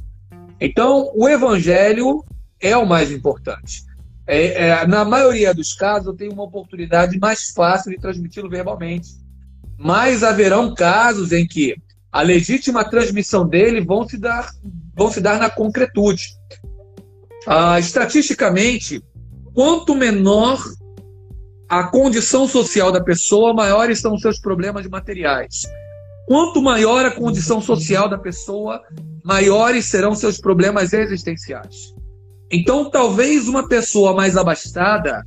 [0.60, 2.24] Então, o Evangelho
[2.60, 3.82] é o mais importante.
[4.28, 9.08] É, é, na maioria dos casos, eu tenho uma oportunidade mais fácil de transmiti-lo verbalmente.
[9.76, 11.74] Mas haverão casos em que
[12.12, 14.52] a legítima transmissão dele vão se dar,
[14.94, 16.28] vão se dar na concretude.
[17.44, 19.02] Ah, estatisticamente,
[19.52, 20.62] quanto menor
[21.68, 25.62] a condição social da pessoa, maiores são os seus problemas materiais.
[26.26, 28.80] Quanto maior a condição social da pessoa,
[29.24, 31.94] maiores serão seus problemas existenciais.
[32.50, 35.24] Então, talvez uma pessoa mais abastada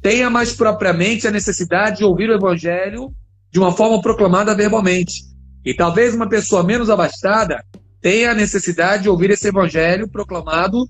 [0.00, 3.12] tenha mais propriamente a necessidade de ouvir o evangelho
[3.50, 5.24] de uma forma proclamada verbalmente.
[5.64, 7.62] E talvez uma pessoa menos abastada
[8.00, 10.86] tenha a necessidade de ouvir esse evangelho proclamado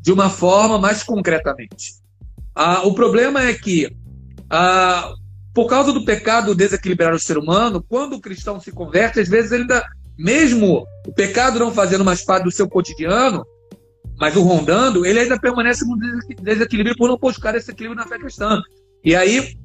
[0.00, 1.94] de uma forma mais concretamente.
[2.54, 3.88] Ah, o problema é que
[4.50, 5.12] ah,
[5.54, 9.52] por causa do pecado desequilibrar o ser humano, quando o cristão se converte, às vezes
[9.52, 9.84] ele ainda,
[10.18, 13.44] mesmo o pecado não fazendo mais parte do seu cotidiano,
[14.18, 15.96] mas o rondando, ele ainda permanece no
[16.42, 18.60] desequilíbrio por não buscar esse equilíbrio na fé cristã.
[19.02, 19.56] E aí,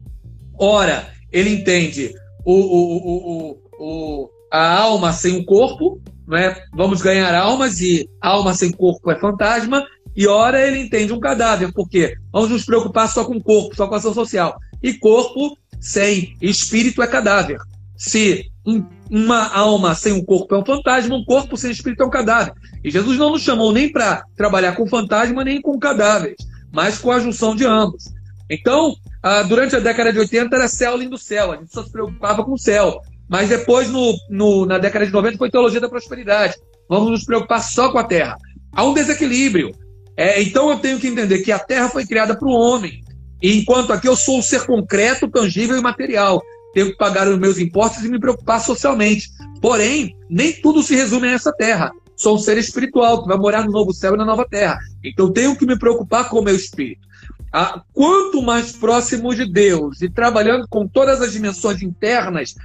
[0.57, 2.13] ora, ele entende
[2.45, 6.55] o, o, o, a alma sem o corpo, né?
[6.73, 9.85] vamos ganhar almas, e alma sem corpo é fantasma,
[10.15, 13.87] e ora ele entende um cadáver, porque vamos nos preocupar só com o corpo, só
[13.87, 14.57] com a ação social.
[14.81, 17.57] E corpo sem espírito é cadáver.
[17.97, 22.05] Se um, uma alma sem um corpo é um fantasma, um corpo sem espírito é
[22.05, 22.53] um cadáver.
[22.83, 26.37] E Jesus não nos chamou nem para trabalhar com fantasma nem com cadáveres,
[26.71, 28.05] mas com a junção de ambos.
[28.49, 31.91] Então, ah, durante a década de 80 era céu lindo céu, a gente só se
[31.91, 33.01] preocupava com o céu.
[33.27, 36.55] Mas depois, no, no, na década de 90, foi teologia da prosperidade.
[36.87, 38.37] Vamos nos preocupar só com a terra.
[38.71, 39.71] Há um desequilíbrio.
[40.17, 43.03] É, então eu tenho que entender que a terra foi criada para o homem.
[43.41, 46.41] E enquanto aqui eu sou um ser concreto, tangível e material.
[46.73, 49.29] tenho que pagar os meus impostos e me preocupar socialmente.
[49.61, 51.91] Porém, nem tudo se resume a essa terra.
[52.15, 54.77] Sou um ser espiritual que vai morar no novo céu e na nova terra.
[55.03, 57.05] Então tenho que me preocupar com o meu espírito.
[57.51, 62.55] Ah, quanto mais próximo de Deus e trabalhando com todas as dimensões internas,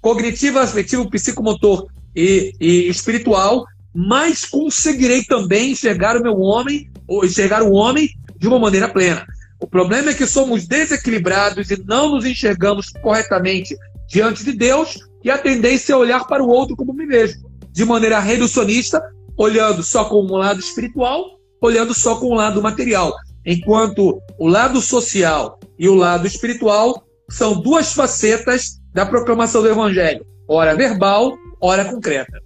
[0.00, 7.62] cognitivo, afetivo, psicomotor e, e espiritual, mais conseguirei também enxergar o meu homem, ou enxergar
[7.62, 9.26] o homem de uma maneira plena.
[9.60, 13.76] O problema é que somos desequilibrados e não nos enxergamos corretamente
[14.08, 17.34] diante de Deus e a tendência é olhar para o outro como me vejo,
[17.72, 19.02] de maneira reducionista,
[19.38, 21.24] olhando só com o lado espiritual,
[21.62, 23.14] olhando só com o lado material.
[23.46, 30.24] Enquanto o lado social e o lado espiritual são duas facetas da proclamação do evangelho,
[30.46, 32.43] ora verbal, ora concreta.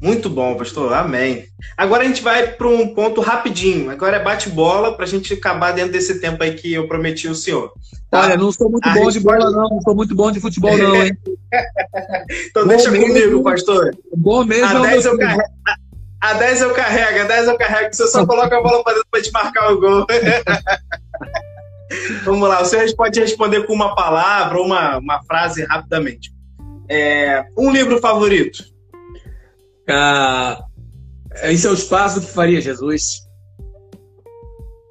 [0.00, 0.92] Muito bom, pastor.
[0.92, 1.46] Amém.
[1.76, 3.90] Agora a gente vai para um ponto rapidinho.
[3.90, 7.34] Agora é bate-bola para a gente acabar dentro desse tempo aí que eu prometi ao
[7.34, 7.72] senhor.
[8.10, 8.22] Tá?
[8.22, 9.68] Olha, não sou muito a bom de bola, não.
[9.68, 11.16] Não sou muito bom de futebol, não, hein?
[12.50, 13.90] então bom deixa mesmo, comigo, pastor.
[14.16, 14.78] Bom mesmo.
[14.78, 15.42] A 10 eu carrego.
[16.20, 17.94] A 10 eu carrego, a 10 eu carrego.
[17.94, 20.06] Você só coloca a bola para dentro para te marcar o gol.
[22.24, 26.30] Vamos lá, o senhor pode responder com uma palavra ou uma, uma frase rapidamente.
[26.88, 28.62] É, um livro favorito?
[29.90, 30.62] Ah,
[31.44, 33.26] esse é o espaço que faria Jesus.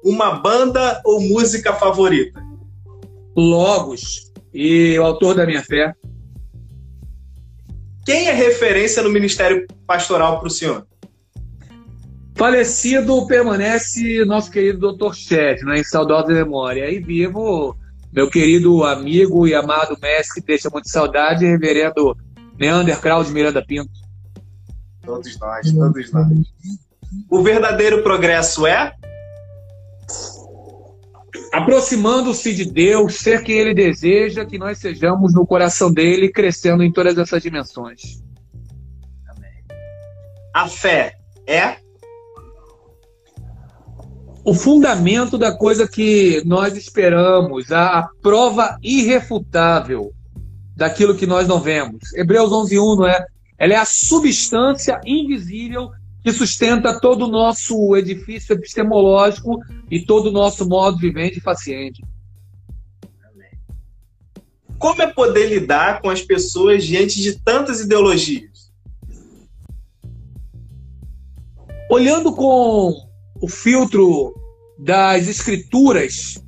[0.04, 2.42] Uma banda ou música favorita?
[3.36, 5.94] Logos e o autor da minha fé.
[8.04, 10.86] Quem é referência no ministério pastoral para o senhor?
[12.34, 15.12] Falecido permanece nosso querido Dr.
[15.12, 16.90] Chet, né, em saudosa memória.
[16.90, 17.76] E vivo,
[18.12, 22.16] meu querido amigo e amado mestre que deixa muito saudade, reverendo
[22.58, 24.07] Neander Kraus Miranda Pinto.
[25.08, 26.28] Todos nós, todos nós.
[27.30, 28.92] O verdadeiro progresso é?
[31.50, 36.92] Aproximando-se de Deus, ser quem Ele deseja que nós sejamos no coração dele, crescendo em
[36.92, 38.22] todas essas dimensões.
[39.30, 39.64] Amém.
[40.54, 41.78] A fé é?
[44.44, 50.12] O fundamento da coisa que nós esperamos, a, a prova irrefutável
[50.76, 52.12] daquilo que nós não vemos.
[52.12, 53.26] Hebreus 11:1 não é?
[53.58, 55.90] Ela é a substância invisível
[56.22, 62.04] que sustenta todo o nosso edifício epistemológico e todo o nosso modo vivente e paciente.
[64.78, 68.70] Como é poder lidar com as pessoas diante de tantas ideologias?
[71.90, 72.94] Olhando com
[73.40, 74.34] o filtro
[74.78, 76.40] das escrituras,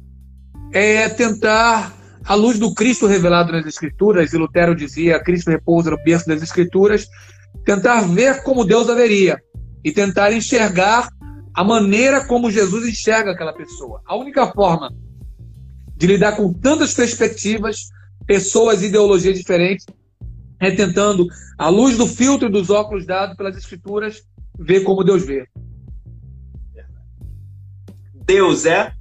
[0.72, 1.99] é tentar
[2.30, 6.40] à luz do Cristo revelado nas Escrituras, e Lutero dizia: Cristo repousa no berço das
[6.40, 7.08] Escrituras,
[7.64, 9.36] tentar ver como Deus haveria
[9.82, 11.08] e tentar enxergar
[11.52, 14.00] a maneira como Jesus enxerga aquela pessoa.
[14.06, 14.94] A única forma
[15.96, 17.88] de lidar com tantas perspectivas,
[18.28, 19.84] pessoas e ideologias diferentes
[20.60, 21.26] é tentando,
[21.58, 24.22] à luz do filtro dos óculos dados pelas Escrituras,
[24.56, 25.48] ver como Deus vê.
[28.24, 28.92] Deus é?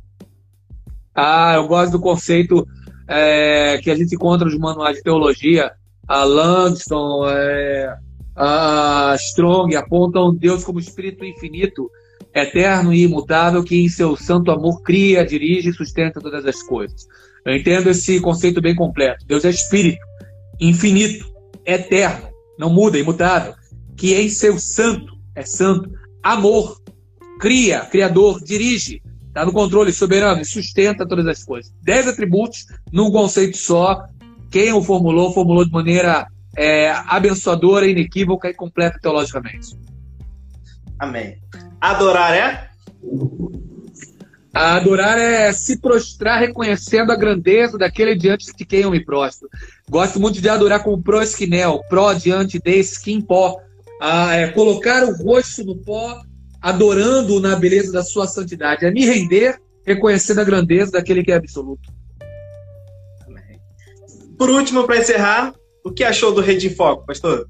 [1.14, 2.66] Ah, eu gosto do conceito
[3.10, 5.72] é, que a gente encontra nos manuais de teologia,
[6.08, 7.98] a Langston, é,
[8.36, 11.90] a Strong, apontam Deus como espírito infinito,
[12.34, 17.08] eterno e imutável, que em seu santo amor cria, dirige e sustenta todas as coisas.
[17.44, 19.26] Eu entendo esse conceito bem completo.
[19.26, 20.06] Deus é espírito,
[20.60, 21.26] infinito,
[21.66, 22.30] eterno,
[22.60, 23.56] não muda, imutável,
[23.98, 25.90] que em seu santo, é santo,
[26.22, 26.80] amor,
[27.40, 29.02] cria, criador, dirige,
[29.40, 31.74] Está no controle soberano sustenta todas as coisas.
[31.82, 34.06] Dez atributos num conceito só.
[34.52, 36.28] Quem o formulou, formulou de maneira
[36.58, 39.80] é, abençoadora, inequívoca e completa teologicamente.
[41.00, 41.38] Amém.
[41.80, 42.70] Adorar é?
[44.54, 49.48] adorar é se prostrar reconhecendo a grandeza daquele diante de quem eu me prostro.
[49.90, 53.56] Gosto muito de adorar com prosquinel, pró diante de skin pó.
[54.02, 56.22] Ah, é, colocar o rosto no pó
[56.62, 61.36] adorando na beleza da sua santidade, é me render reconhecendo a grandeza daquele que é
[61.36, 61.92] absoluto.
[63.26, 63.60] Amém.
[64.38, 65.54] Por último, para encerrar,
[65.84, 67.48] o que achou do Rede em Foco, pastor?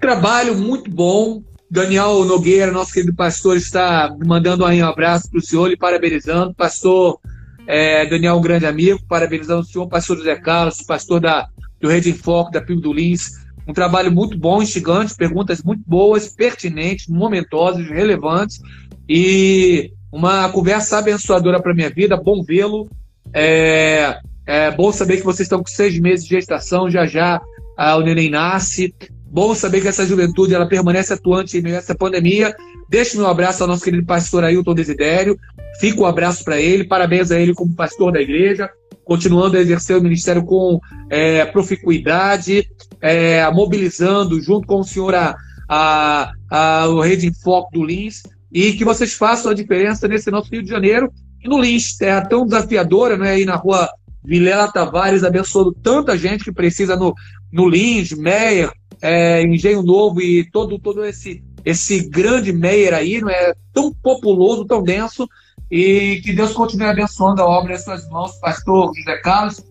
[0.00, 1.42] Trabalho muito bom.
[1.70, 6.52] Daniel Nogueira, nosso querido pastor, está mandando aí um abraço para o senhor e parabenizando.
[6.52, 7.20] Pastor
[7.66, 11.46] é, Daniel, um grande amigo, parabenizando o senhor, pastor José Carlos, pastor da,
[11.80, 13.30] do Rede em Foco, da Pingo do Lins,
[13.70, 18.60] um trabalho muito bom, instigante, perguntas muito boas, pertinentes, momentosas, relevantes
[19.08, 22.16] e uma conversa abençoadora para minha vida.
[22.16, 22.88] Bom vê-lo.
[23.32, 27.40] É, é, bom saber que vocês estão com seis meses de gestação, já já
[27.76, 28.92] ah, o neném nasce.
[29.26, 32.54] Bom saber que essa juventude ela permanece atuante em meio a essa pandemia.
[32.88, 35.38] Deixe meu abraço ao nosso querido pastor Ailton Desidério.
[35.78, 36.82] Fica o um abraço para ele.
[36.82, 38.68] Parabéns a ele como pastor da igreja
[39.10, 40.78] continuando a exercer o ministério com
[41.10, 42.70] é, proficuidade,
[43.00, 45.36] é, mobilizando junto com o senhor a,
[45.68, 48.22] a, a, o Rede em Foco do Lins,
[48.52, 52.26] e que vocês façam a diferença nesse nosso Rio de Janeiro e no Lins, terra
[52.26, 53.88] tão desafiadora, né, aí na rua
[54.22, 57.14] Vilela Tavares, abençoando tanta gente que precisa no,
[57.50, 58.70] no Lins, Meyer,
[59.00, 63.54] é, Engenho Novo e todo, todo esse, esse grande Meyer aí, não é?
[63.72, 65.26] Tão populoso, tão denso,
[65.70, 69.62] e que Deus continue abençoando a obra em suas mãos, pastor José Carlos,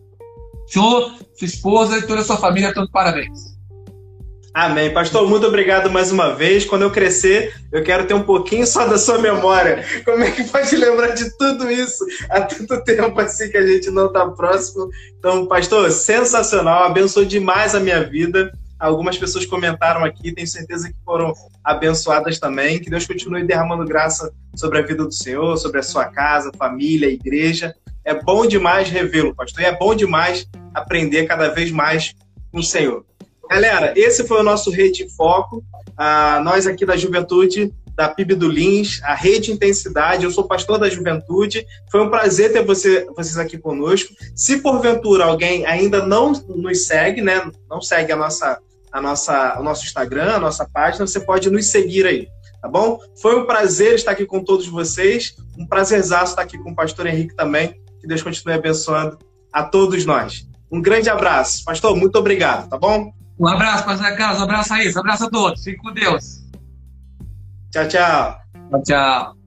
[0.72, 3.60] senhor, sua esposa e toda a sua família, tanto parabéns.
[4.54, 4.92] Amém.
[4.92, 6.66] Pastor, muito obrigado mais uma vez.
[6.66, 9.86] Quando eu crescer, eu quero ter um pouquinho só da sua memória.
[10.04, 13.92] Como é que pode lembrar de tudo isso há tanto tempo assim que a gente
[13.92, 14.90] não está próximo?
[15.18, 18.52] Então, pastor, sensacional, abençoou demais a minha vida.
[18.80, 22.80] Algumas pessoas comentaram aqui, tenho certeza que foram abençoadas também.
[22.80, 27.08] Que Deus continue derramando graça sobre a vida do Senhor, sobre a sua casa, família,
[27.08, 27.76] igreja.
[28.10, 32.16] É bom demais revê-lo, pastor, e é bom demais aprender cada vez mais
[32.52, 33.06] com o Senhor.
[33.48, 35.64] Galera, esse foi o nosso Rede em Foco.
[35.96, 40.24] Ah, nós aqui da Juventude, da PIB do Lins, a Rede Intensidade.
[40.24, 41.64] Eu sou pastor da Juventude.
[41.92, 44.12] Foi um prazer ter você, vocês aqui conosco.
[44.36, 48.58] Se porventura alguém ainda não nos segue, né, não segue a nossa,
[48.92, 52.28] a nossa, o nosso Instagram, a nossa página, você pode nos seguir aí,
[52.60, 53.00] tá bom?
[53.22, 55.36] Foi um prazer estar aqui com todos vocês.
[55.56, 57.80] Um prazerzaço estar aqui com o pastor Henrique também.
[58.00, 59.18] Que Deus continue abençoando
[59.52, 60.48] a todos nós.
[60.72, 61.64] Um grande abraço.
[61.66, 63.12] Pastor, muito obrigado, tá bom?
[63.40, 64.40] Um abraço, pastor Carlos.
[64.40, 64.94] Um abraço aí.
[64.94, 65.64] Um abraço a todos.
[65.64, 66.44] Fique com Deus.
[67.72, 68.40] Tchau, tchau.
[68.70, 69.39] Tchau, tchau.